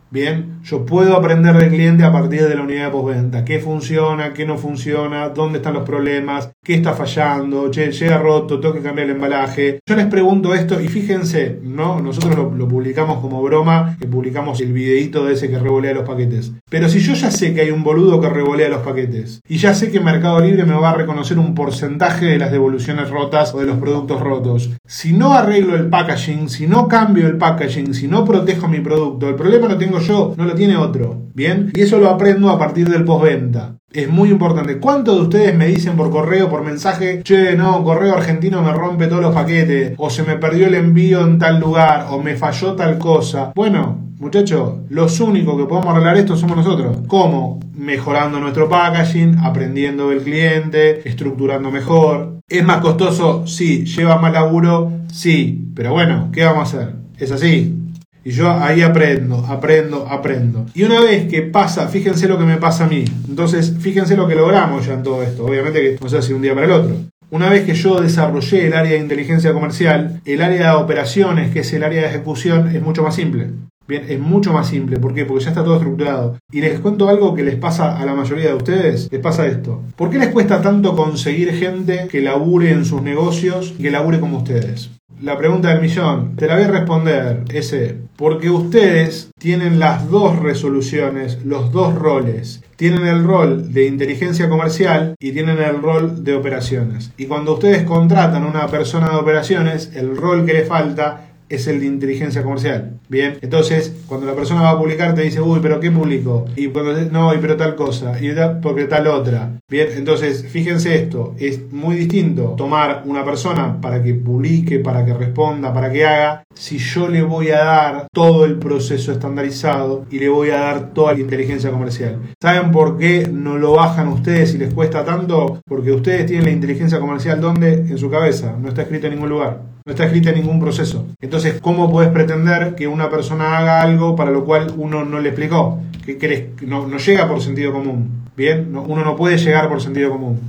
Bien, 0.10 0.61
yo 0.64 0.86
puedo 0.86 1.16
aprender 1.16 1.56
del 1.56 1.70
cliente 1.70 2.04
a 2.04 2.12
partir 2.12 2.48
de 2.48 2.56
la 2.56 2.62
unidad 2.62 2.86
de 2.86 2.92
postventa. 2.92 3.46
¿Qué 3.46 3.60
funciona? 3.60 4.34
¿Qué 4.34 4.46
no 4.46 4.58
funciona? 4.58 5.30
¿Dónde 5.30 5.58
están 5.58 5.74
los 5.74 5.84
problemas? 5.84 6.52
¿Qué 6.64 6.76
está 6.76 6.94
fallando? 6.94 7.70
Che, 7.72 7.92
llega 7.92 8.18
roto, 8.18 8.60
tengo 8.60 8.76
que 8.76 8.82
cambiar 8.82 9.08
el 9.08 9.16
embalaje. 9.16 9.80
Yo 9.86 9.96
les 9.96 10.06
pregunto 10.08 10.54
esto 10.54 10.80
y 10.80 10.88
fíjense, 10.88 11.60
¿no? 11.64 12.00
Nosotros 12.00 12.36
lo, 12.36 12.68
publicamos 12.68 13.20
como 13.20 13.42
broma, 13.42 13.98
que 14.00 14.08
publicamos 14.08 14.62
el 14.62 14.72
videito 14.72 15.26
de 15.26 15.34
ese 15.34 15.50
que 15.50 15.60
revolea 15.60 15.94
los 15.94 16.08
paquetes. 16.08 16.54
Pero 16.70 16.88
si 16.90 17.00
yo 17.00 17.14
ya 17.14 17.32
sé 17.32 17.54
que 17.54 17.62
hay 17.62 17.72
un 17.72 17.84
boludo 17.84 18.22
que 18.22 18.30
revolea 18.30 18.70
los 18.70 18.82
paquetes 18.82 19.42
y 19.48 19.58
ya 19.58 19.74
sé 19.74 19.92
que 19.92 20.00
Mercado 20.00 20.40
Libre 20.40 20.66
me 20.66 20.76
va 20.76 20.92
a 20.92 20.96
reconocer 20.96 21.40
un 21.40 21.56
porcentaje 21.56 22.26
de 22.26 22.38
las 22.38 22.52
devoluciones 22.52 23.10
rotas 23.10 23.54
o 23.54 23.60
de 23.60 23.66
los 23.66 23.78
productos 23.78 24.22
rotos, 24.22 24.70
si 24.86 25.14
no 25.14 25.34
arreglo 25.34 25.76
el 25.76 25.88
packaging, 25.88 26.50
si 26.50 26.68
no 26.68 26.88
cambio 26.88 27.28
el 27.28 27.38
packaging, 27.38 27.94
si 27.94 28.08
no 28.08 28.24
protejo 28.24 28.68
mi 28.68 28.80
producto, 28.80 29.30
el 29.30 29.36
problema 29.36 29.68
lo 29.68 29.78
tengo 29.78 30.00
yo, 30.00 30.34
tiene 30.56 30.78
otro. 30.78 31.22
Bien, 31.34 31.72
y 31.74 31.82
eso 31.82 31.98
lo 31.98 32.10
aprendo 32.10 32.50
a 32.50 32.60
partir 32.60 32.90
del 32.90 33.06
postventa. 33.06 33.76
Es 33.92 34.10
muy 34.10 34.30
importante. 34.30 34.80
¿Cuántos 34.80 35.16
de 35.16 35.22
ustedes 35.24 35.56
me 35.56 35.68
dicen 35.68 35.98
por 35.98 36.10
correo, 36.10 36.50
por 36.50 36.64
mensaje, 36.64 37.22
che, 37.24 37.56
no, 37.58 37.84
correo 37.84 38.16
argentino 38.16 38.62
me 38.62 38.72
rompe 38.72 39.08
todos 39.08 39.22
los 39.22 39.34
paquetes, 39.34 39.94
o 39.98 40.10
se 40.10 40.24
me 40.24 40.38
perdió 40.38 40.68
el 40.68 40.76
envío 40.76 41.22
en 41.22 41.40
tal 41.40 41.60
lugar, 41.60 42.08
o 42.10 42.22
me 42.22 42.36
falló 42.36 42.74
tal 42.74 42.98
cosa? 42.98 43.52
Bueno, 43.54 43.98
muchachos, 44.18 44.76
los 44.90 45.20
únicos 45.20 45.58
que 45.58 45.66
podemos 45.66 45.94
arreglar 45.94 46.18
esto 46.18 46.38
somos 46.38 46.56
nosotros. 46.56 47.00
¿Cómo? 47.08 47.60
Mejorando 47.76 48.40
nuestro 48.40 48.70
packaging, 48.70 49.40
aprendiendo 49.40 50.10
del 50.10 50.22
cliente, 50.22 51.08
estructurando 51.08 51.70
mejor. 51.70 52.40
¿Es 52.48 52.64
más 52.64 52.78
costoso? 52.78 53.46
Sí. 53.48 53.86
¿Lleva 53.86 54.20
más 54.20 54.32
laburo? 54.32 54.92
Sí. 55.12 55.70
Pero 55.76 55.92
bueno, 55.92 56.30
¿qué 56.32 56.46
vamos 56.46 56.74
a 56.74 56.78
hacer? 56.78 56.96
Es 57.18 57.32
así. 57.32 57.78
Y 58.24 58.32
yo 58.32 58.52
ahí 58.52 58.82
aprendo, 58.82 59.46
aprendo, 59.48 60.08
aprendo. 60.08 60.66
Y 60.74 60.84
una 60.84 61.00
vez 61.02 61.28
que 61.28 61.42
pasa, 61.42 61.88
fíjense 61.88 62.28
lo 62.28 62.38
que 62.38 62.46
me 62.46 62.58
pasa 62.58 62.86
a 62.86 62.88
mí. 62.88 63.04
Entonces, 63.28 63.76
fíjense 63.80 64.16
lo 64.16 64.28
que 64.28 64.36
logramos 64.36 64.86
ya 64.86 64.94
en 64.94 65.04
todo 65.04 65.24
esto. 65.24 65.46
Obviamente 65.46 65.82
que 65.82 65.98
no 66.00 66.10
se 66.10 66.18
hace 66.18 66.34
un 66.34 66.42
día 66.42 66.54
para 66.54 66.68
el 66.68 66.72
otro. 66.74 66.96
Una 67.32 67.50
vez 67.50 67.64
que 67.64 67.74
yo 67.74 68.00
desarrollé 68.02 68.68
el 68.68 68.74
área 68.74 68.92
de 68.92 69.00
inteligencia 69.00 69.54
comercial, 69.54 70.20
el 70.26 70.42
área 70.42 70.72
de 70.72 70.84
operaciones, 70.84 71.52
que 71.52 71.60
es 71.60 71.74
el 71.74 71.84
área 71.84 72.02
de 72.02 72.10
ejecución, 72.10 72.76
es 72.76 72.82
mucho 72.82 73.04
más 73.04 73.16
simple. 73.16 73.48
Bien, 73.88 74.06
es 74.08 74.20
mucho 74.20 74.54
más 74.54 74.68
simple. 74.68 74.98
¿Por 74.98 75.14
qué? 75.14 75.26
Porque 75.26 75.46
ya 75.46 75.50
está 75.50 75.64
todo 75.64 75.76
estructurado. 75.76 76.38
Y 76.52 76.62
les 76.62 76.80
cuento 76.80 77.10
algo 77.10 77.34
que 77.34 77.44
les 77.44 77.56
pasa 77.56 77.98
a 77.98 78.06
la 78.06 78.14
mayoría 78.14 78.50
de 78.50 78.56
ustedes. 78.56 79.10
Les 79.12 79.22
pasa 79.22 79.48
esto. 79.48 79.82
¿Por 79.96 80.10
qué 80.10 80.20
les 80.20 80.30
cuesta 80.30 80.62
tanto 80.62 80.96
conseguir 80.96 81.54
gente 81.54 82.08
que 82.10 82.22
labure 82.22 82.72
en 82.72 82.86
sus 82.86 83.02
negocios 83.02 83.74
y 83.80 83.84
que 83.84 83.92
labure 83.92 84.20
como 84.20 84.40
ustedes? 84.40 84.92
La 85.22 85.38
pregunta 85.38 85.70
del 85.70 85.82
millón, 85.82 86.36
te 86.36 86.48
la 86.48 86.56
voy 86.56 86.64
a 86.64 86.68
responder, 86.68 87.44
ese. 87.54 87.98
Porque 88.22 88.52
ustedes 88.52 89.32
tienen 89.40 89.80
las 89.80 90.08
dos 90.12 90.38
resoluciones, 90.38 91.44
los 91.44 91.72
dos 91.72 91.96
roles. 91.96 92.64
Tienen 92.76 93.08
el 93.08 93.24
rol 93.24 93.74
de 93.74 93.88
inteligencia 93.88 94.48
comercial 94.48 95.16
y 95.20 95.32
tienen 95.32 95.58
el 95.58 95.82
rol 95.82 96.24
de 96.24 96.36
operaciones. 96.36 97.12
Y 97.18 97.26
cuando 97.26 97.56
ustedes 97.56 97.82
contratan 97.82 98.44
a 98.44 98.48
una 98.48 98.68
persona 98.68 99.10
de 99.10 99.16
operaciones, 99.16 99.94
el 99.96 100.16
rol 100.16 100.46
que 100.46 100.54
le 100.54 100.66
falta 100.66 101.31
es 101.52 101.68
el 101.68 101.80
de 101.80 101.86
inteligencia 101.86 102.44
comercial. 102.44 103.00
Bien, 103.10 103.38
entonces 103.42 103.94
cuando 104.08 104.26
la 104.26 104.36
persona 104.36 104.62
va 104.62 104.72
a 104.72 104.80
publicar 104.80 105.14
te 105.14 105.22
dice, 105.22 105.42
uy, 105.42 105.60
pero 105.62 105.80
¿qué 105.80 105.92
publico? 105.92 106.46
Y 106.56 106.68
cuando 106.68 106.94
no, 107.12 107.34
y 107.34 107.38
pero 107.38 107.58
tal 107.58 107.76
cosa, 107.76 108.18
y 108.22 108.32
porque 108.62 108.86
tal 108.86 109.08
otra. 109.08 109.60
Bien, 109.70 109.90
entonces 109.96 110.46
fíjense 110.48 110.96
esto, 110.96 111.36
es 111.38 111.72
muy 111.72 111.96
distinto 111.96 112.56
tomar 112.58 113.04
una 113.06 113.24
persona 113.26 113.80
para 113.82 114.02
que 114.02 114.14
publique, 114.14 114.80
para 114.80 115.06
que 115.06 115.14
responda, 115.14 115.74
para 115.74 115.92
que 115.92 116.06
haga, 116.06 116.44
si 116.54 116.78
yo 116.78 117.08
le 117.08 117.22
voy 117.22 117.50
a 117.50 117.64
dar 117.64 118.08
todo 118.14 118.46
el 118.46 118.58
proceso 118.58 119.12
estandarizado 119.12 120.06
y 120.10 120.20
le 120.20 120.30
voy 120.30 120.50
a 120.50 120.60
dar 120.60 120.94
toda 120.94 121.14
la 121.14 121.20
inteligencia 121.20 121.72
comercial. 121.72 122.20
¿Saben 122.42 122.72
por 122.72 122.98
qué 122.98 123.30
no 123.32 123.58
lo 123.58 123.74
bajan 123.74 124.08
ustedes 124.08 124.56
y 124.56 124.58
les 124.58 124.74
cuesta 124.74 125.04
tanto? 125.04 125.62
Porque 125.66 125.92
ustedes 125.92 126.26
tienen 126.26 126.46
la 126.46 126.52
inteligencia 126.52 127.00
comercial 127.00 127.42
donde? 127.42 127.74
En 127.74 127.98
su 127.98 128.10
cabeza, 128.10 128.56
no 128.60 128.70
está 128.70 128.84
escrito 128.84 129.08
en 129.08 129.14
ningún 129.14 129.30
lugar. 129.30 129.71
No 129.86 129.92
está 129.92 130.06
escrita 130.06 130.30
en 130.30 130.38
ningún 130.38 130.60
proceso. 130.60 131.08
Entonces, 131.22 131.60
¿cómo 131.62 131.92
puedes 131.92 132.12
pretender 132.12 132.76
que 132.76 132.88
una 132.88 133.10
persona 133.10 133.58
haga 133.58 133.82
algo 133.82 134.16
para 134.16 134.32
lo 134.32 134.46
cual 134.46 134.74
uno 134.78 135.06
no 135.06 135.20
le 135.20 135.30
explicó? 135.30 135.80
Que, 136.06 136.52
no, 136.66 136.88
no, 136.88 136.98
llega 136.98 137.28
por 137.28 137.42
sentido 137.42 137.72
común. 137.72 138.26
Bien, 138.36 138.76
uno 138.76 139.04
no 139.04 139.16
puede 139.16 139.38
llegar 139.38 139.70
por 139.70 139.82
sentido 139.82 140.12
común. 140.12 140.40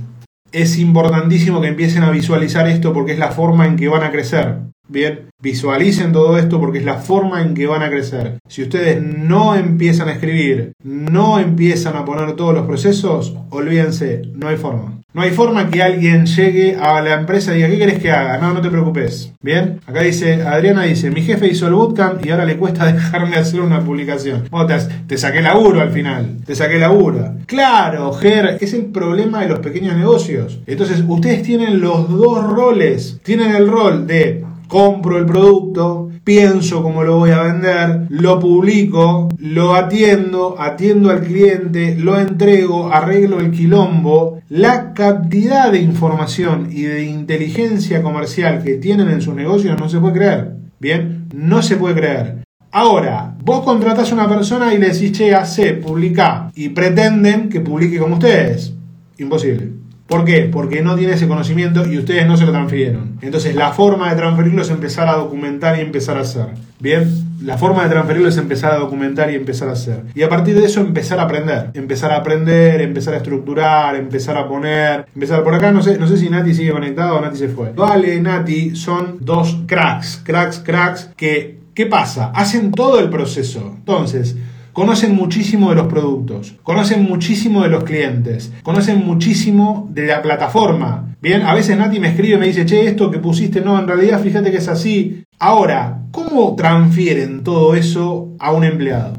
Es 0.51 0.77
importantísimo 0.77 1.61
que 1.61 1.67
empiecen 1.67 2.03
a 2.03 2.11
visualizar 2.11 2.67
esto 2.67 2.93
porque 2.93 3.13
es 3.13 3.19
la 3.19 3.31
forma 3.31 3.65
en 3.65 3.75
que 3.75 3.87
van 3.87 4.03
a 4.03 4.11
crecer. 4.11 4.57
Bien, 4.87 5.29
visualicen 5.41 6.11
todo 6.11 6.37
esto 6.37 6.59
porque 6.59 6.79
es 6.79 6.85
la 6.85 6.95
forma 6.95 7.41
en 7.41 7.53
que 7.53 7.67
van 7.67 7.81
a 7.81 7.89
crecer. 7.89 8.39
Si 8.47 8.63
ustedes 8.63 9.01
no 9.01 9.55
empiezan 9.55 10.09
a 10.09 10.13
escribir, 10.13 10.73
no 10.83 11.39
empiezan 11.39 11.95
a 11.95 12.03
poner 12.03 12.35
todos 12.35 12.53
los 12.53 12.67
procesos, 12.67 13.35
olvídense, 13.49 14.23
no 14.35 14.49
hay 14.49 14.57
forma. 14.57 14.99
No 15.13 15.21
hay 15.21 15.29
forma 15.29 15.69
que 15.69 15.83
alguien 15.83 16.25
llegue 16.25 16.75
a 16.75 16.99
la 17.01 17.13
empresa 17.13 17.51
y 17.51 17.57
diga, 17.57 17.69
¿qué 17.69 17.77
querés 17.77 17.99
que 17.99 18.11
haga? 18.11 18.39
No, 18.39 18.51
no 18.51 18.61
te 18.61 18.69
preocupes. 18.69 19.31
Bien, 19.41 19.79
acá 19.85 20.01
dice, 20.01 20.41
Adriana 20.41 20.83
dice, 20.83 21.11
mi 21.11 21.21
jefe 21.21 21.47
hizo 21.47 21.67
el 21.67 21.73
bootcamp 21.73 22.25
y 22.25 22.31
ahora 22.31 22.45
le 22.45 22.57
cuesta 22.57 22.85
dejarme 22.91 23.35
hacer 23.35 23.61
una 23.61 23.81
publicación. 23.81 24.43
Te, 24.67 24.77
te 25.07 25.17
saqué 25.19 25.41
laburo 25.41 25.81
al 25.81 25.91
final, 25.91 26.37
te 26.43 26.55
saqué 26.55 26.79
laburo. 26.79 27.35
Claro, 27.45 28.11
Ger, 28.13 28.57
es 28.59 28.73
el 28.73 28.85
problema 28.85 29.41
de 29.41 29.49
los 29.49 29.59
pequeños 29.59 29.95
negocios. 29.95 30.59
Entonces, 30.65 31.03
ustedes 31.07 31.43
tienen 31.43 31.79
los 31.79 32.09
dos 32.09 32.43
roles. 32.43 33.19
Tienen 33.23 33.55
el 33.55 33.67
rol 33.69 34.07
de 34.07 34.43
compro 34.67 35.17
el 35.17 35.25
producto, 35.25 36.09
pienso 36.23 36.81
cómo 36.81 37.03
lo 37.03 37.17
voy 37.17 37.31
a 37.31 37.43
vender, 37.43 38.07
lo 38.09 38.39
publico, 38.39 39.29
lo 39.37 39.75
atiendo, 39.75 40.55
atiendo 40.59 41.09
al 41.09 41.21
cliente, 41.21 41.95
lo 41.95 42.19
entrego, 42.19 42.91
arreglo 42.91 43.39
el 43.39 43.51
quilombo. 43.51 44.41
La 44.49 44.93
cantidad 44.93 45.71
de 45.71 45.79
información 45.79 46.69
y 46.71 46.83
de 46.83 47.03
inteligencia 47.03 48.01
comercial 48.01 48.63
que 48.63 48.75
tienen 48.75 49.09
en 49.09 49.21
sus 49.21 49.35
negocios 49.35 49.79
no 49.79 49.89
se 49.89 49.99
puede 49.99 50.13
creer. 50.13 50.55
Bien, 50.79 51.27
no 51.33 51.61
se 51.61 51.77
puede 51.77 51.95
creer. 51.95 52.43
Ahora, 52.71 53.35
vos 53.43 53.63
contratás 53.63 54.11
a 54.11 54.15
una 54.15 54.27
persona 54.27 54.73
y 54.73 54.79
le 54.79 54.89
decís, 54.89 55.11
che, 55.11 55.35
hace, 55.35 55.73
publica, 55.73 56.51
y 56.55 56.69
pretenden 56.69 57.47
que 57.49 57.61
publique 57.61 57.99
como 57.99 58.15
ustedes. 58.15 58.73
Imposible. 59.19 59.69
¿Por 60.13 60.25
qué? 60.25 60.41
Porque 60.51 60.83
no 60.83 60.95
tiene 60.95 61.13
ese 61.13 61.27
conocimiento 61.27 61.87
y 61.91 61.97
ustedes 61.97 62.27
no 62.27 62.37
se 62.37 62.45
lo 62.45 62.51
transfirieron. 62.51 63.17
Entonces 63.21 63.55
la 63.55 63.71
forma 63.71 64.11
de 64.11 64.15
transferirlo 64.15 64.61
es 64.61 64.69
empezar 64.69 65.09
a 65.09 65.13
documentar 65.13 65.79
y 65.79 65.81
empezar 65.81 66.17
a 66.17 66.21
hacer. 66.21 66.49
Bien, 66.79 67.09
la 67.41 67.57
forma 67.57 67.83
de 67.83 67.89
transferirlo 67.89 68.29
es 68.29 68.37
empezar 68.37 68.73
a 68.73 68.77
documentar 68.77 69.31
y 69.31 69.35
empezar 69.35 69.69
a 69.69 69.71
hacer. 69.71 70.03
Y 70.13 70.21
a 70.21 70.29
partir 70.29 70.53
de 70.53 70.65
eso 70.65 70.81
empezar 70.81 71.19
a 71.19 71.23
aprender. 71.23 71.71
Empezar 71.73 72.11
a 72.11 72.17
aprender, 72.17 72.81
empezar 72.81 73.15
a 73.15 73.17
estructurar, 73.17 73.95
empezar 73.95 74.37
a 74.37 74.47
poner. 74.47 75.07
Empezar 75.15 75.43
por 75.43 75.55
acá, 75.55 75.71
no 75.71 75.81
sé, 75.81 75.97
no 75.97 76.07
sé 76.07 76.17
si 76.17 76.29
Nati 76.29 76.53
sigue 76.53 76.71
conectado 76.71 77.17
o 77.17 77.21
Nati 77.21 77.37
se 77.37 77.49
fue. 77.49 77.71
Vale, 77.73 78.21
Nati 78.21 78.75
son 78.75 79.17
dos 79.19 79.63
cracks, 79.65 80.21
cracks, 80.23 80.59
cracks 80.59 81.09
que, 81.17 81.57
¿qué 81.73 81.87
pasa? 81.87 82.31
Hacen 82.35 82.71
todo 82.71 82.99
el 82.99 83.09
proceso. 83.09 83.73
Entonces, 83.77 84.35
conocen 84.73 85.15
muchísimo 85.15 85.69
de 85.69 85.75
los 85.75 85.87
productos, 85.87 86.55
conocen 86.63 87.03
muchísimo 87.03 87.61
de 87.61 87.69
los 87.69 87.83
clientes, 87.83 88.51
conocen 88.63 89.05
muchísimo 89.05 89.87
de 89.93 90.07
la 90.07 90.21
plataforma. 90.21 91.15
Bien, 91.21 91.43
a 91.43 91.53
veces 91.53 91.77
Nati 91.77 91.99
me 91.99 92.09
escribe 92.09 92.35
y 92.35 92.39
me 92.39 92.47
dice, 92.47 92.65
che, 92.65 92.87
esto 92.87 93.09
que 93.09 93.19
pusiste, 93.19 93.61
no, 93.61 93.79
en 93.79 93.87
realidad 93.87 94.19
fíjate 94.21 94.51
que 94.51 94.57
es 94.57 94.67
así. 94.67 95.23
Ahora, 95.39 96.01
¿cómo 96.11 96.55
transfieren 96.55 97.43
todo 97.43 97.75
eso 97.75 98.29
a 98.39 98.51
un 98.51 98.63
empleado? 98.63 99.13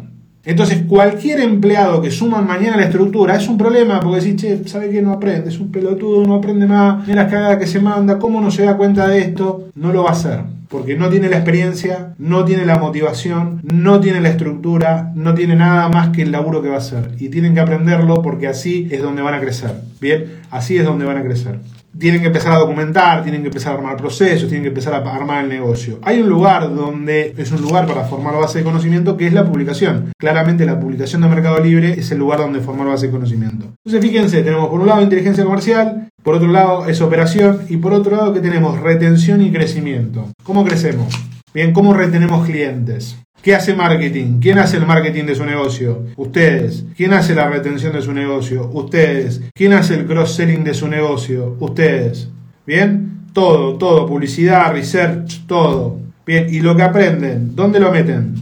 Entonces, 0.44 0.82
cualquier 0.86 1.40
empleado 1.40 2.02
que 2.02 2.10
suma 2.10 2.42
mañana 2.42 2.76
la 2.76 2.84
estructura 2.84 3.36
es 3.36 3.48
un 3.48 3.56
problema, 3.56 4.00
porque 4.00 4.20
decís, 4.20 4.36
che, 4.36 4.68
¿sabe 4.68 4.90
qué? 4.90 5.00
No 5.00 5.12
aprende, 5.12 5.48
es 5.48 5.58
un 5.58 5.70
pelotudo, 5.70 6.26
no 6.26 6.34
aprende 6.34 6.66
más, 6.66 7.06
mira 7.06 7.22
las 7.22 7.32
cagadas 7.32 7.58
que 7.58 7.66
se 7.66 7.80
manda, 7.80 8.18
¿cómo 8.18 8.40
no 8.40 8.50
se 8.50 8.64
da 8.64 8.76
cuenta 8.76 9.08
de 9.08 9.20
esto? 9.20 9.68
No 9.74 9.92
lo 9.92 10.02
va 10.02 10.10
a 10.10 10.12
hacer 10.12 10.53
porque 10.68 10.96
no 10.96 11.09
tiene 11.09 11.29
la 11.29 11.37
experiencia, 11.37 12.14
no 12.18 12.44
tiene 12.44 12.64
la 12.64 12.79
motivación, 12.79 13.61
no 13.62 14.00
tiene 14.00 14.20
la 14.20 14.31
estructura, 14.31 15.12
no 15.14 15.35
tiene 15.35 15.57
nada 15.57 15.88
más 15.88 16.11
que 16.11 16.22
el 16.22 16.33
laburo 16.33 16.62
que 16.62 16.68
va 16.68 16.77
a 16.77 16.79
hacer. 16.79 17.12
Y 17.18 17.29
tienen 17.29 17.55
que 17.55 17.61
aprenderlo 17.61 18.22
porque 18.22 18.48
así 18.48 18.88
es 18.90 19.03
donde 19.03 19.22
van 19.22 19.35
a 19.35 19.40
crecer. 19.40 19.72
Bien, 20.00 20.40
así 20.50 20.77
es 20.77 20.85
donde 20.85 21.05
van 21.05 21.18
a 21.18 21.22
crecer. 21.22 21.59
Tienen 21.98 22.20
que 22.20 22.28
empezar 22.28 22.52
a 22.52 22.59
documentar, 22.59 23.22
tienen 23.22 23.42
que 23.42 23.48
empezar 23.48 23.72
a 23.72 23.76
armar 23.76 23.96
procesos, 23.96 24.48
tienen 24.48 24.62
que 24.62 24.68
empezar 24.68 24.94
a 24.94 25.14
armar 25.14 25.44
el 25.44 25.48
negocio. 25.48 25.98
Hay 26.02 26.20
un 26.20 26.28
lugar 26.28 26.74
donde 26.74 27.35
es 27.37 27.52
un 27.52 27.62
lugar 27.62 27.87
para 27.87 28.04
formar 28.04 28.35
base 28.35 28.59
de 28.59 28.64
conocimiento 28.64 29.16
que 29.16 29.26
es 29.26 29.33
la 29.33 29.44
publicación. 29.44 30.12
Claramente 30.18 30.66
la 30.66 30.80
publicación 30.80 31.22
de 31.22 31.28
Mercado 31.28 31.61
Libre 31.61 31.92
es 31.92 32.11
el 32.11 32.18
lugar 32.18 32.40
donde 32.40 32.61
formar 32.61 32.88
base 32.88 33.07
de 33.07 33.12
conocimiento. 33.12 33.66
Entonces 33.85 34.00
fíjense, 34.00 34.42
tenemos 34.42 34.68
por 34.68 34.80
un 34.80 34.87
lado 34.87 35.02
inteligencia 35.02 35.44
comercial, 35.44 36.09
por 36.22 36.35
otro 36.35 36.48
lado 36.48 36.87
es 36.87 37.00
operación 37.00 37.61
y 37.68 37.76
por 37.76 37.92
otro 37.92 38.16
lado 38.16 38.33
que 38.33 38.40
tenemos 38.40 38.80
retención 38.80 39.42
y 39.42 39.52
crecimiento. 39.52 40.28
¿Cómo 40.42 40.64
crecemos? 40.64 41.14
Bien, 41.54 41.72
¿cómo 41.72 41.94
retenemos 41.94 42.44
clientes? 42.44 43.16
¿Qué 43.40 43.54
hace 43.54 43.74
marketing? 43.74 44.40
¿Quién 44.40 44.58
hace 44.58 44.76
el 44.76 44.86
marketing 44.86 45.22
de 45.22 45.36
su 45.36 45.44
negocio? 45.44 46.02
Ustedes. 46.16 46.84
¿Quién 46.96 47.12
hace 47.12 47.32
la 47.32 47.48
retención 47.48 47.92
de 47.92 48.02
su 48.02 48.12
negocio? 48.12 48.68
Ustedes. 48.72 49.40
¿Quién 49.54 49.72
hace 49.72 49.94
el 49.94 50.04
cross-selling 50.04 50.64
de 50.64 50.74
su 50.74 50.88
negocio? 50.88 51.56
Ustedes. 51.60 52.28
¿Bien? 52.66 53.28
Todo, 53.32 53.78
todo. 53.78 54.04
Publicidad, 54.04 54.72
research, 54.72 55.46
todo. 55.46 56.00
Bien, 56.26 56.48
¿y 56.50 56.58
lo 56.58 56.74
que 56.74 56.82
aprenden? 56.82 57.54
¿Dónde 57.54 57.78
lo 57.78 57.92
meten? 57.92 58.34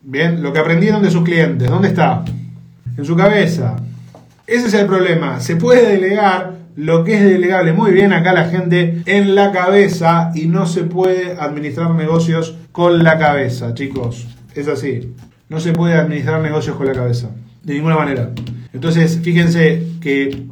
Bien, 0.00 0.42
lo 0.42 0.50
que 0.50 0.60
aprendieron 0.60 1.02
de 1.02 1.10
sus 1.10 1.22
clientes, 1.22 1.68
¿dónde 1.68 1.88
está? 1.88 2.24
En 2.96 3.04
su 3.04 3.14
cabeza. 3.14 3.76
Ese 4.46 4.68
es 4.68 4.74
el 4.74 4.86
problema. 4.86 5.38
Se 5.38 5.56
puede 5.56 5.86
delegar 5.86 6.54
lo 6.76 7.04
que 7.04 7.14
es 7.14 7.22
delegable 7.22 7.72
muy 7.72 7.92
bien 7.92 8.12
acá 8.12 8.32
la 8.32 8.48
gente 8.48 9.02
en 9.06 9.34
la 9.34 9.52
cabeza 9.52 10.32
y 10.34 10.46
no 10.46 10.66
se 10.66 10.82
puede 10.84 11.36
administrar 11.38 11.90
negocios 11.94 12.56
con 12.72 13.02
la 13.02 13.18
cabeza, 13.18 13.74
chicos. 13.74 14.26
Es 14.54 14.68
así. 14.68 15.14
No 15.48 15.60
se 15.60 15.72
puede 15.72 15.94
administrar 15.94 16.40
negocios 16.40 16.76
con 16.76 16.86
la 16.86 16.92
cabeza. 16.92 17.30
De 17.62 17.74
ninguna 17.74 17.96
manera. 17.96 18.30
Entonces, 18.72 19.20
fíjense 19.22 19.86
que 20.00 20.46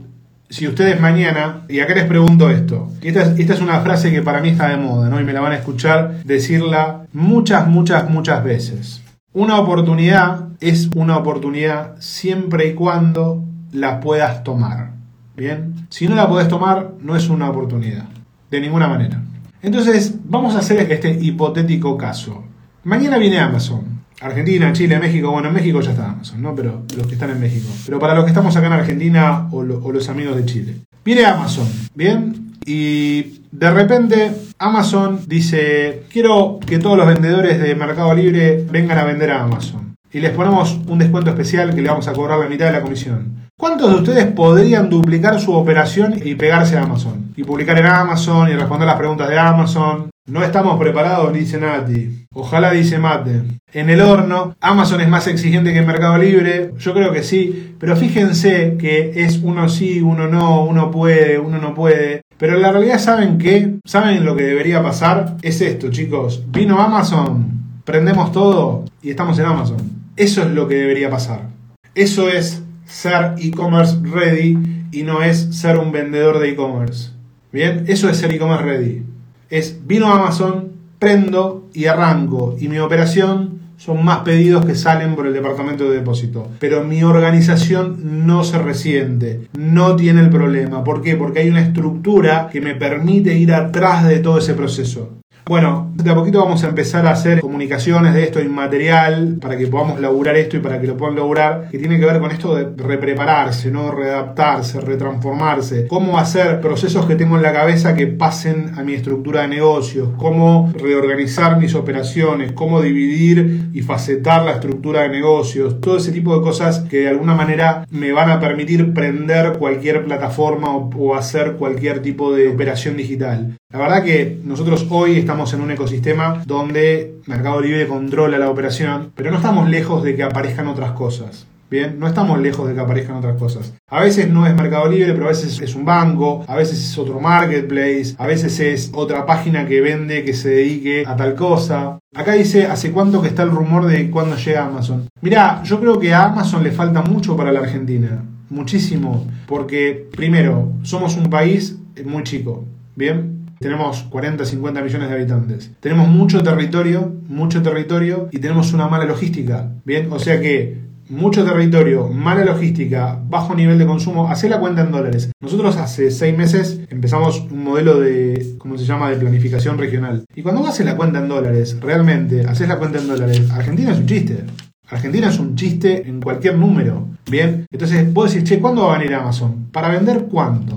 si 0.49 0.69
ustedes 0.69 1.01
mañana, 1.01 1.63
y 1.69 1.81
acá 1.81 1.95
les 1.95 2.05
pregunto 2.05 2.51
esto, 2.51 2.91
esta 3.03 3.23
es, 3.23 3.39
esta 3.41 3.55
es 3.55 3.61
una 3.61 3.81
frase 3.81 4.13
que 4.13 4.23
para 4.23 4.41
mí 4.41 4.51
está 4.51 4.69
de 4.69 4.77
moda, 4.77 5.09
¿no? 5.09 5.21
Y 5.21 5.25
me 5.25 5.33
la 5.33 5.41
van 5.41 5.53
a 5.53 5.57
escuchar 5.57 6.23
decirla 6.25 7.07
muchas, 7.13 7.67
muchas, 7.67 8.09
muchas 8.09 8.45
veces. 8.45 9.03
Una 9.33 9.59
oportunidad 9.59 10.49
es 10.61 10.91
una 10.95 11.17
oportunidad 11.17 11.97
siempre 12.01 12.69
y 12.69 12.75
cuando 12.75 13.45
la 13.73 14.01
puedas 14.01 14.45
tomar. 14.45 14.93
Bien, 15.37 15.87
si 15.89 16.09
no 16.09 16.15
la 16.15 16.29
podés 16.29 16.49
tomar, 16.49 16.93
no 17.01 17.17
es 17.17 17.29
una 17.29 17.49
oportunidad, 17.49 18.05
de 18.51 18.61
ninguna 18.61 18.89
manera. 18.89 19.23
Entonces, 19.63 20.15
vamos 20.25 20.55
a 20.55 20.59
hacer 20.59 20.91
este 20.91 21.11
hipotético 21.21 21.97
caso. 21.97 22.45
Mañana 22.85 23.19
viene 23.19 23.39
Amazon. 23.39 24.03
Argentina, 24.21 24.73
Chile, 24.73 24.99
México. 24.99 25.31
Bueno, 25.31 25.49
en 25.49 25.55
México 25.55 25.81
ya 25.81 25.93
está 25.93 26.11
Amazon, 26.11 26.43
¿no? 26.43 26.55
Pero 26.55 26.83
los 26.97 27.07
que 27.07 27.15
están 27.15 27.31
en 27.31 27.41
México. 27.41 27.69
Pero 27.85 27.99
para 27.99 28.15
los 28.15 28.25
que 28.25 28.31
estamos 28.31 28.57
acá 28.57 28.67
en 28.67 28.73
Argentina 28.73 29.49
o, 29.51 29.59
o 29.59 29.93
los 29.93 30.09
amigos 30.09 30.37
de 30.37 30.45
Chile. 30.45 30.77
Viene 31.05 31.25
Amazon, 31.25 31.67
¿bien? 31.95 32.53
Y 32.65 33.43
de 33.51 33.71
repente 33.71 34.33
Amazon 34.59 35.21
dice, 35.27 36.05
quiero 36.11 36.61
que 36.65 36.79
todos 36.79 36.97
los 36.97 37.07
vendedores 37.07 37.61
de 37.61 37.75
Mercado 37.75 38.15
Libre 38.15 38.65
vengan 38.71 38.99
a 38.99 39.05
vender 39.05 39.31
a 39.31 39.43
Amazon. 39.43 39.97
Y 40.13 40.21
les 40.21 40.31
ponemos 40.31 40.79
un 40.87 40.99
descuento 40.99 41.31
especial 41.31 41.75
que 41.75 41.83
le 41.83 41.89
vamos 41.89 42.07
a 42.07 42.13
cobrar 42.13 42.39
la 42.39 42.49
mitad 42.49 42.67
de 42.67 42.73
la 42.73 42.83
comisión. 42.83 43.42
¿Cuántos 43.63 43.91
de 43.91 43.97
ustedes 43.99 44.27
podrían 44.27 44.91
duplicar 44.91 45.39
su 45.39 45.53
operación 45.53 46.21
y 46.25 46.35
pegarse 46.35 46.77
a 46.77 46.83
Amazon? 46.83 47.33
Y 47.37 47.45
publicar 47.45 47.79
en 47.79 47.87
Amazon 47.87 48.49
y 48.49 48.55
responder 48.55 48.89
las 48.89 48.97
preguntas 48.97 49.29
de 49.29 49.39
Amazon. 49.39 50.11
No 50.27 50.43
estamos 50.43 50.77
preparados, 50.81 51.33
dice 51.33 51.61
Nati. 51.61 52.27
Ojalá 52.35 52.73
dice 52.73 52.99
Mate. 52.99 53.45
En 53.73 53.89
el 53.89 54.01
horno, 54.01 54.57
Amazon 54.61 55.01
es 55.01 55.09
más 55.09 55.29
exigente 55.29 55.73
que 55.73 55.81
Mercado 55.83 56.19
Libre. 56.19 56.73
Yo 56.77 56.93
creo 56.93 57.13
que 57.13 57.23
sí. 57.23 57.77
Pero 57.79 57.95
fíjense 57.95 58.77
que 58.81 59.13
es 59.23 59.39
uno 59.45 59.69
sí, 59.69 60.03
uno 60.03 60.27
no, 60.27 60.65
uno 60.65 60.91
puede, 60.91 61.39
uno 61.39 61.59
no 61.59 61.73
puede. 61.73 62.23
Pero 62.39 62.57
en 62.57 62.63
la 62.63 62.73
realidad, 62.73 62.99
¿saben 62.99 63.39
qué? 63.39 63.75
¿Saben 63.85 64.25
lo 64.25 64.35
que 64.35 64.43
debería 64.43 64.83
pasar? 64.83 65.37
Es 65.41 65.61
esto, 65.61 65.89
chicos. 65.89 66.43
Vino 66.49 66.81
Amazon, 66.81 67.79
prendemos 67.85 68.33
todo 68.33 68.87
y 69.01 69.11
estamos 69.11 69.39
en 69.39 69.47
Amazon. 69.47 69.77
Eso 70.17 70.43
es 70.43 70.51
lo 70.51 70.67
que 70.67 70.75
debería 70.75 71.09
pasar. 71.09 71.53
Eso 71.95 72.29
es 72.29 72.62
ser 72.87 73.35
e-commerce 73.39 73.97
ready 74.03 74.59
y 74.93 75.03
no 75.03 75.23
es 75.23 75.57
ser 75.57 75.79
un 75.79 75.93
vendedor 75.93 76.39
de 76.39 76.51
e-commerce. 76.51 77.11
Bien, 77.53 77.85
eso 77.89 78.09
es 78.09 78.17
ser 78.17 78.33
e-commerce 78.33 78.65
ready. 78.65 79.03
Es 79.51 79.87
vino 79.87 80.13
Amazon, 80.13 80.73
prendo 80.99 81.69
y 81.75 81.87
arranco. 81.87 82.57
Y 82.59 82.69
mi 82.69 82.79
operación 82.79 83.61
son 83.77 84.05
más 84.05 84.21
pedidos 84.21 84.65
que 84.65 84.77
salen 84.77 85.17
por 85.17 85.27
el 85.27 85.33
departamento 85.33 85.91
de 85.91 85.97
depósito. 85.97 86.49
Pero 86.61 86.85
mi 86.85 87.03
organización 87.03 88.27
no 88.27 88.45
se 88.45 88.59
resiente, 88.59 89.49
no 89.59 89.97
tiene 89.97 90.21
el 90.21 90.31
problema. 90.31 90.85
¿Por 90.85 91.03
qué? 91.03 91.17
Porque 91.17 91.41
hay 91.41 91.49
una 91.49 91.63
estructura 91.63 92.49
que 92.53 92.61
me 92.61 92.77
permite 92.77 93.37
ir 93.37 93.53
atrás 93.53 94.07
de 94.07 94.21
todo 94.21 94.39
ese 94.39 94.55
proceso. 94.55 95.22
Bueno, 95.45 95.91
de 95.97 96.09
a 96.09 96.15
poquito 96.15 96.39
vamos 96.39 96.63
a 96.63 96.69
empezar 96.69 97.05
a 97.05 97.11
hacer 97.11 97.41
comunicaciones 97.41 98.15
de 98.15 98.23
esto 98.23 98.41
inmaterial 98.41 99.39
para 99.41 99.59
que 99.59 99.67
podamos 99.67 99.99
laburar 99.99 100.37
esto 100.37 100.57
y 100.57 100.61
para 100.61 100.81
que 100.81 100.87
lo 100.87 100.97
puedan 100.97 101.17
lograr, 101.17 101.69
que 101.69 101.79
tiene 101.79 101.99
que 101.99 102.07
ver 102.07 102.21
con 102.21 102.31
esto 102.31 102.55
de 102.55 102.69
reprepararse, 102.77 103.71
¿no? 103.73 103.91
Readaptarse, 103.91 104.81
retransformarse, 104.81 105.89
cómo 105.89 106.17
hacer 106.19 106.61
procesos 106.61 107.07
que 107.07 107.17
tengo 107.17 107.37
en 107.37 107.43
la 107.43 107.53
cabeza 107.53 107.97
que 107.97 108.07
pasen 108.07 108.73
a 108.77 108.85
mi 108.85 108.95
estructura 108.95 109.43
de 109.43 109.49
negocios, 109.49 110.11
cómo 110.17 110.73
reorganizar 110.77 111.59
mis 111.59 111.75
operaciones, 111.75 112.53
cómo 112.53 112.81
dividir 112.81 113.71
y 113.73 113.83
facetar 113.83 114.45
la 114.45 114.53
estructura 114.53 115.03
de 115.03 115.09
negocios, 115.09 115.81
todo 115.81 115.97
ese 115.97 116.13
tipo 116.13 116.37
de 116.37 116.43
cosas 116.43 116.81
que 116.89 117.01
de 117.01 117.09
alguna 117.09 117.35
manera 117.35 117.85
me 117.91 118.13
van 118.13 118.31
a 118.31 118.39
permitir 118.39 118.95
prender 118.95 119.59
cualquier 119.59 120.05
plataforma 120.05 120.69
o 120.77 121.15
hacer 121.17 121.55
cualquier 121.55 122.01
tipo 122.01 122.33
de 122.33 122.49
operación 122.49 122.97
digital. 122.97 123.57
La 123.73 123.79
verdad 123.79 124.05
que 124.05 124.39
nosotros 124.45 124.87
hoy 124.91 125.17
estamos 125.17 125.55
en 125.55 125.63
un 125.63 125.71
ecosistema 125.71 126.43
donde 126.45 127.15
Mercado 127.25 127.59
Libre 127.63 127.89
controla 127.89 128.39
la 128.39 128.51
operación, 128.51 129.13
pero 129.15 129.31
no 129.31 129.39
estamos 129.39 129.71
lejos 129.71 130.03
de 130.03 130.15
que 130.15 130.23
aparezcan 130.23 130.67
otras 130.67 130.93
cosas. 130.93 131.47
Bien, 131.71 131.99
no 131.99 132.07
estamos 132.07 132.39
lejos 132.39 132.69
de 132.69 132.75
que 132.75 132.81
aparezcan 132.81 133.17
otras 133.17 133.39
cosas. 133.39 133.73
A 133.89 134.03
veces 134.03 134.29
no 134.29 134.47
es 134.47 134.55
Mercado 134.55 134.91
Libre, 134.91 135.15
pero 135.15 135.25
a 135.25 135.31
veces 135.31 135.59
es 135.59 135.75
un 135.75 135.87
banco, 135.87 136.45
a 136.47 136.57
veces 136.57 136.85
es 136.85 136.99
otro 136.99 137.19
marketplace, 137.19 138.15
a 138.19 138.27
veces 138.27 138.61
es 138.61 138.91
otra 138.93 139.25
página 139.25 139.67
que 139.67 139.81
vende 139.81 140.23
que 140.23 140.35
se 140.35 140.51
dedique 140.51 141.05
a 141.07 141.17
tal 141.17 141.35
cosa. 141.35 141.99
Acá 142.15 142.33
dice, 142.33 142.67
¿hace 142.67 142.93
cuánto 142.93 143.23
que 143.23 143.29
está 143.29 143.43
el 143.43 143.53
rumor 143.53 143.87
de 143.87 144.11
cuándo 144.11 144.37
llega 144.37 144.67
Amazon? 144.67 145.09
Mirá, 145.23 145.63
yo 145.63 145.81
creo 145.81 145.99
que 145.99 146.13
a 146.13 146.25
Amazon 146.25 146.63
le 146.63 146.73
falta 146.73 147.01
mucho 147.01 147.39
para 147.39 147.53
la 147.53 147.61
Argentina. 147.61 148.23
Muchísimo. 148.51 149.27
Porque, 149.47 150.09
primero, 150.13 150.75
somos 150.83 151.17
un 151.17 151.31
país 151.31 151.79
muy 152.05 152.23
chico. 152.23 152.67
Bien, 152.95 153.42
tenemos 153.63 154.03
40, 154.03 154.45
50 154.45 154.83
millones 154.83 155.09
de 155.09 155.15
habitantes. 155.15 155.71
Tenemos 155.81 156.09
mucho 156.09 156.43
territorio, 156.43 157.15
mucho 157.29 157.63
territorio 157.63 158.29
y 158.31 158.39
tenemos 158.39 158.75
una 158.75 158.89
mala 158.89 159.07
logística. 159.07 159.71
Bien, 159.85 160.09
o 160.11 160.19
sea 160.19 160.41
que 160.41 160.83
mucho 161.09 161.45
territorio, 161.45 162.09
mala 162.09 162.45
logística, 162.45 163.21
bajo 163.29 163.55
nivel 163.55 163.79
de 163.79 163.87
consumo, 163.87 164.29
hace 164.29 164.49
la 164.49 164.59
cuenta 164.61 164.83
en 164.83 164.93
dólares. 164.93 165.31
Nosotros 165.41 165.77
hace 165.77 166.11
seis 166.11 166.37
meses 166.37 166.81
empezamos 166.91 167.41
un 167.51 167.65
modelo 167.65 168.01
de, 168.01 168.55
¿cómo 168.59 168.79
se 168.79 168.85
llama?, 168.85 169.11
de 169.11 169.17
planificación 169.17 169.79
regional. 169.79 170.25
Y 170.35 170.43
cuando 170.43 170.67
haces 170.67 170.87
la 170.87 170.97
cuenta 170.97 171.21
en 171.21 171.29
dólares, 171.29 171.79
realmente 171.81 172.47
haces 172.47 172.69
la 172.69 172.79
cuenta 172.79 172.99
en 172.99 173.09
dólares, 173.09 173.51
Argentina 173.51 173.93
es 173.93 173.99
un 173.99 174.07
chiste. 174.07 174.45
Argentina 174.89 175.29
es 175.29 175.39
un 175.39 175.55
chiste 175.55 176.07
en 176.07 176.21
cualquier 176.21 176.59
número. 176.59 177.09
Bien, 177.31 177.67
entonces 177.71 178.13
vos 178.13 178.33
decís, 178.33 178.49
che, 178.49 178.61
¿cuándo 178.61 178.87
va 178.87 178.95
a 178.95 178.99
venir 178.99 179.15
Amazon? 179.15 179.69
¿Para 179.73 179.89
vender 179.89 180.27
cuánto? 180.31 180.75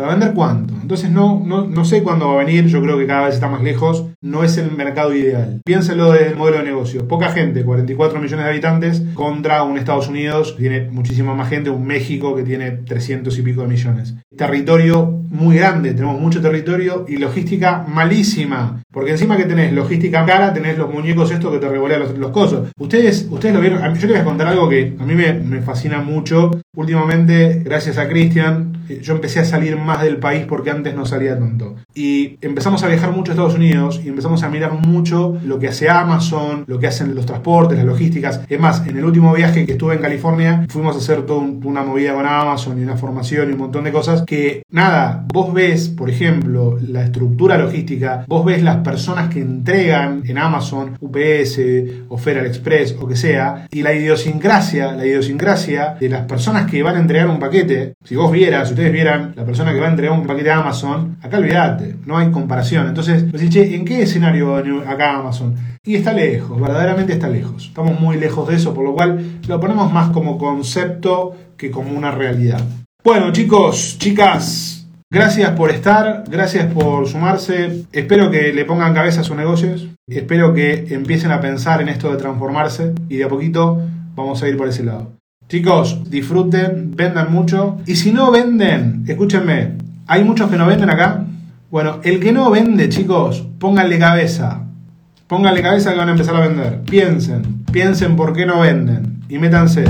¿Para 0.00 0.12
vender 0.12 0.32
cuánto? 0.32 0.72
Entonces 0.80 1.10
no, 1.10 1.42
no, 1.44 1.66
no 1.66 1.84
sé 1.84 2.02
cuándo 2.02 2.28
va 2.28 2.40
a 2.40 2.44
venir, 2.44 2.64
yo 2.68 2.80
creo 2.80 2.96
que 2.96 3.06
cada 3.06 3.26
vez 3.26 3.34
está 3.34 3.48
más 3.48 3.62
lejos, 3.62 4.06
no 4.22 4.44
es 4.44 4.58
el 4.58 4.70
mercado 4.72 5.14
ideal. 5.14 5.60
Piénselo 5.64 6.12
desde 6.12 6.28
el 6.28 6.36
modelo 6.36 6.58
de 6.58 6.64
negocio. 6.64 7.08
Poca 7.08 7.30
gente, 7.30 7.64
44 7.64 8.20
millones 8.20 8.44
de 8.44 8.50
habitantes, 8.50 9.02
contra 9.14 9.62
un 9.62 9.78
Estados 9.78 10.08
Unidos 10.08 10.52
que 10.52 10.60
tiene 10.60 10.90
muchísima 10.90 11.34
más 11.34 11.48
gente, 11.48 11.70
un 11.70 11.86
México 11.86 12.34
que 12.36 12.42
tiene 12.42 12.70
300 12.70 13.36
y 13.38 13.42
pico 13.42 13.62
de 13.62 13.68
millones. 13.68 14.14
Territorio 14.36 15.20
muy 15.30 15.56
grande, 15.56 15.94
tenemos 15.94 16.20
mucho 16.20 16.42
territorio 16.42 17.06
y 17.08 17.16
logística 17.16 17.84
malísima. 17.88 18.82
Porque 18.92 19.12
encima 19.12 19.36
que 19.36 19.44
tenés 19.44 19.72
logística 19.72 20.26
cara, 20.26 20.52
tenés 20.52 20.76
los 20.76 20.92
muñecos 20.92 21.30
estos 21.30 21.52
que 21.52 21.58
te 21.58 21.68
revolean 21.68 22.00
los, 22.00 22.18
los 22.18 22.30
cosos. 22.30 22.68
Ustedes, 22.78 23.28
ustedes 23.30 23.54
lo 23.54 23.60
vieron, 23.60 23.80
yo 23.94 24.06
les 24.06 24.08
voy 24.08 24.16
a 24.16 24.24
contar 24.24 24.48
algo 24.48 24.68
que 24.68 24.94
a 24.98 25.04
mí 25.04 25.14
me, 25.14 25.32
me 25.34 25.62
fascina 25.62 26.00
mucho. 26.00 26.50
Últimamente, 26.76 27.62
gracias 27.64 27.98
a 27.98 28.08
Cristian, 28.08 28.84
eh, 28.88 29.00
yo 29.02 29.14
empecé 29.14 29.40
a 29.40 29.44
salir 29.44 29.76
más 29.76 30.02
del 30.02 30.16
país 30.16 30.44
porque 30.48 30.70
antes 30.70 30.94
no 30.94 31.06
salía 31.06 31.38
tanto. 31.38 31.76
Y 31.94 32.38
empezamos 32.40 32.82
a 32.82 32.88
viajar 32.88 33.12
mucho 33.12 33.30
a 33.30 33.34
Estados 33.34 33.54
Unidos 33.54 34.00
empezamos 34.10 34.42
a 34.42 34.48
mirar 34.48 34.72
mucho 34.72 35.38
lo 35.44 35.58
que 35.58 35.68
hace 35.68 35.88
Amazon, 35.88 36.64
lo 36.66 36.78
que 36.78 36.86
hacen 36.86 37.14
los 37.14 37.26
transportes, 37.26 37.78
las 37.78 37.86
logísticas. 37.86 38.42
Es 38.48 38.60
más, 38.60 38.86
en 38.86 38.96
el 38.96 39.04
último 39.04 39.32
viaje 39.34 39.66
que 39.66 39.72
estuve 39.72 39.94
en 39.94 40.00
California, 40.00 40.66
fuimos 40.68 40.94
a 40.96 40.98
hacer 40.98 41.22
toda 41.22 41.40
una 41.40 41.82
movida 41.82 42.14
con 42.14 42.26
Amazon 42.26 42.78
y 42.78 42.82
una 42.82 42.96
formación 42.96 43.50
y 43.50 43.52
un 43.52 43.58
montón 43.58 43.84
de 43.84 43.92
cosas 43.92 44.22
que, 44.26 44.62
nada, 44.70 45.24
vos 45.32 45.52
ves, 45.52 45.88
por 45.88 46.10
ejemplo, 46.10 46.78
la 46.80 47.04
estructura 47.04 47.58
logística, 47.58 48.24
vos 48.28 48.44
ves 48.44 48.62
las 48.62 48.78
personas 48.78 49.32
que 49.32 49.40
entregan 49.40 50.22
en 50.26 50.38
Amazon, 50.38 50.96
UPS 51.00 51.60
o 52.08 52.18
Express 52.18 52.96
o 53.00 53.06
que 53.06 53.16
sea, 53.16 53.66
y 53.70 53.82
la 53.82 53.92
idiosincrasia, 53.92 54.92
la 54.92 55.06
idiosincrasia 55.06 55.96
de 55.98 56.08
las 56.08 56.26
personas 56.26 56.70
que 56.70 56.82
van 56.82 56.96
a 56.96 57.00
entregar 57.00 57.28
un 57.28 57.38
paquete, 57.38 57.94
si 58.04 58.16
vos 58.16 58.30
vieras, 58.30 58.68
si 58.68 58.74
ustedes 58.74 58.92
vieran 58.92 59.32
la 59.36 59.44
persona 59.44 59.72
que 59.72 59.80
va 59.80 59.86
a 59.86 59.90
entregar 59.90 60.18
un 60.18 60.26
paquete 60.26 60.50
a 60.50 60.58
Amazon, 60.58 61.16
acá 61.22 61.38
olvídate, 61.38 61.96
no 62.06 62.18
hay 62.18 62.30
comparación. 62.30 62.88
Entonces, 62.88 63.30
decís, 63.30 63.50
che, 63.50 63.74
¿en 63.74 63.84
qué 63.84 63.99
escenario 64.02 64.56
acá 64.86 65.16
Amazon? 65.16 65.54
Y 65.84 65.94
está 65.94 66.12
lejos, 66.12 66.60
verdaderamente 66.60 67.12
está 67.12 67.28
lejos. 67.28 67.66
Estamos 67.66 67.98
muy 67.98 68.18
lejos 68.18 68.48
de 68.48 68.56
eso, 68.56 68.74
por 68.74 68.84
lo 68.84 68.94
cual 68.94 69.40
lo 69.48 69.60
ponemos 69.60 69.92
más 69.92 70.10
como 70.10 70.38
concepto 70.38 71.34
que 71.56 71.70
como 71.70 71.96
una 71.96 72.10
realidad. 72.10 72.60
Bueno, 73.02 73.32
chicos, 73.32 73.96
chicas, 73.98 74.86
gracias 75.10 75.50
por 75.52 75.70
estar, 75.70 76.24
gracias 76.28 76.72
por 76.72 77.08
sumarse. 77.08 77.84
Espero 77.92 78.30
que 78.30 78.52
le 78.52 78.64
pongan 78.64 78.92
cabeza 78.92 79.22
a 79.22 79.24
sus 79.24 79.36
negocios. 79.36 79.88
Espero 80.06 80.52
que 80.52 80.86
empiecen 80.90 81.32
a 81.32 81.40
pensar 81.40 81.80
en 81.80 81.88
esto 81.88 82.10
de 82.10 82.18
transformarse 82.18 82.92
y 83.08 83.16
de 83.16 83.24
a 83.24 83.28
poquito 83.28 83.80
vamos 84.14 84.42
a 84.42 84.48
ir 84.48 84.56
por 84.56 84.68
ese 84.68 84.84
lado. 84.84 85.12
Chicos, 85.48 86.08
disfruten, 86.08 86.94
vendan 86.94 87.32
mucho. 87.32 87.78
Y 87.86 87.96
si 87.96 88.12
no 88.12 88.30
venden, 88.30 89.04
escúchenme, 89.08 89.78
hay 90.06 90.24
muchos 90.24 90.50
que 90.50 90.56
no 90.56 90.66
venden 90.66 90.90
acá. 90.90 91.24
Bueno, 91.70 92.00
el 92.02 92.18
que 92.18 92.32
no 92.32 92.50
vende, 92.50 92.88
chicos, 92.88 93.46
pónganle 93.60 93.98
cabeza. 93.98 94.64
Pónganle 95.28 95.62
cabeza 95.62 95.92
que 95.92 95.98
van 95.98 96.08
a 96.08 96.12
empezar 96.12 96.34
a 96.34 96.40
vender. 96.40 96.80
Piensen, 96.82 97.64
piensen 97.70 98.16
por 98.16 98.32
qué 98.32 98.44
no 98.44 98.60
venden 98.60 99.22
y 99.28 99.38
métanse. 99.38 99.84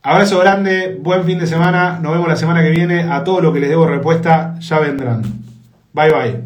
Abrazo 0.00 0.38
grande, 0.38 0.96
buen 1.02 1.24
fin 1.24 1.40
de 1.40 1.48
semana. 1.48 1.98
Nos 2.00 2.12
vemos 2.12 2.28
la 2.28 2.36
semana 2.36 2.62
que 2.62 2.70
viene. 2.70 3.02
A 3.02 3.24
todo 3.24 3.40
lo 3.40 3.52
que 3.52 3.58
les 3.58 3.68
debo 3.68 3.88
respuesta 3.88 4.54
ya 4.60 4.78
vendrán. 4.78 5.22
Bye 5.92 6.10
bye. 6.12 6.45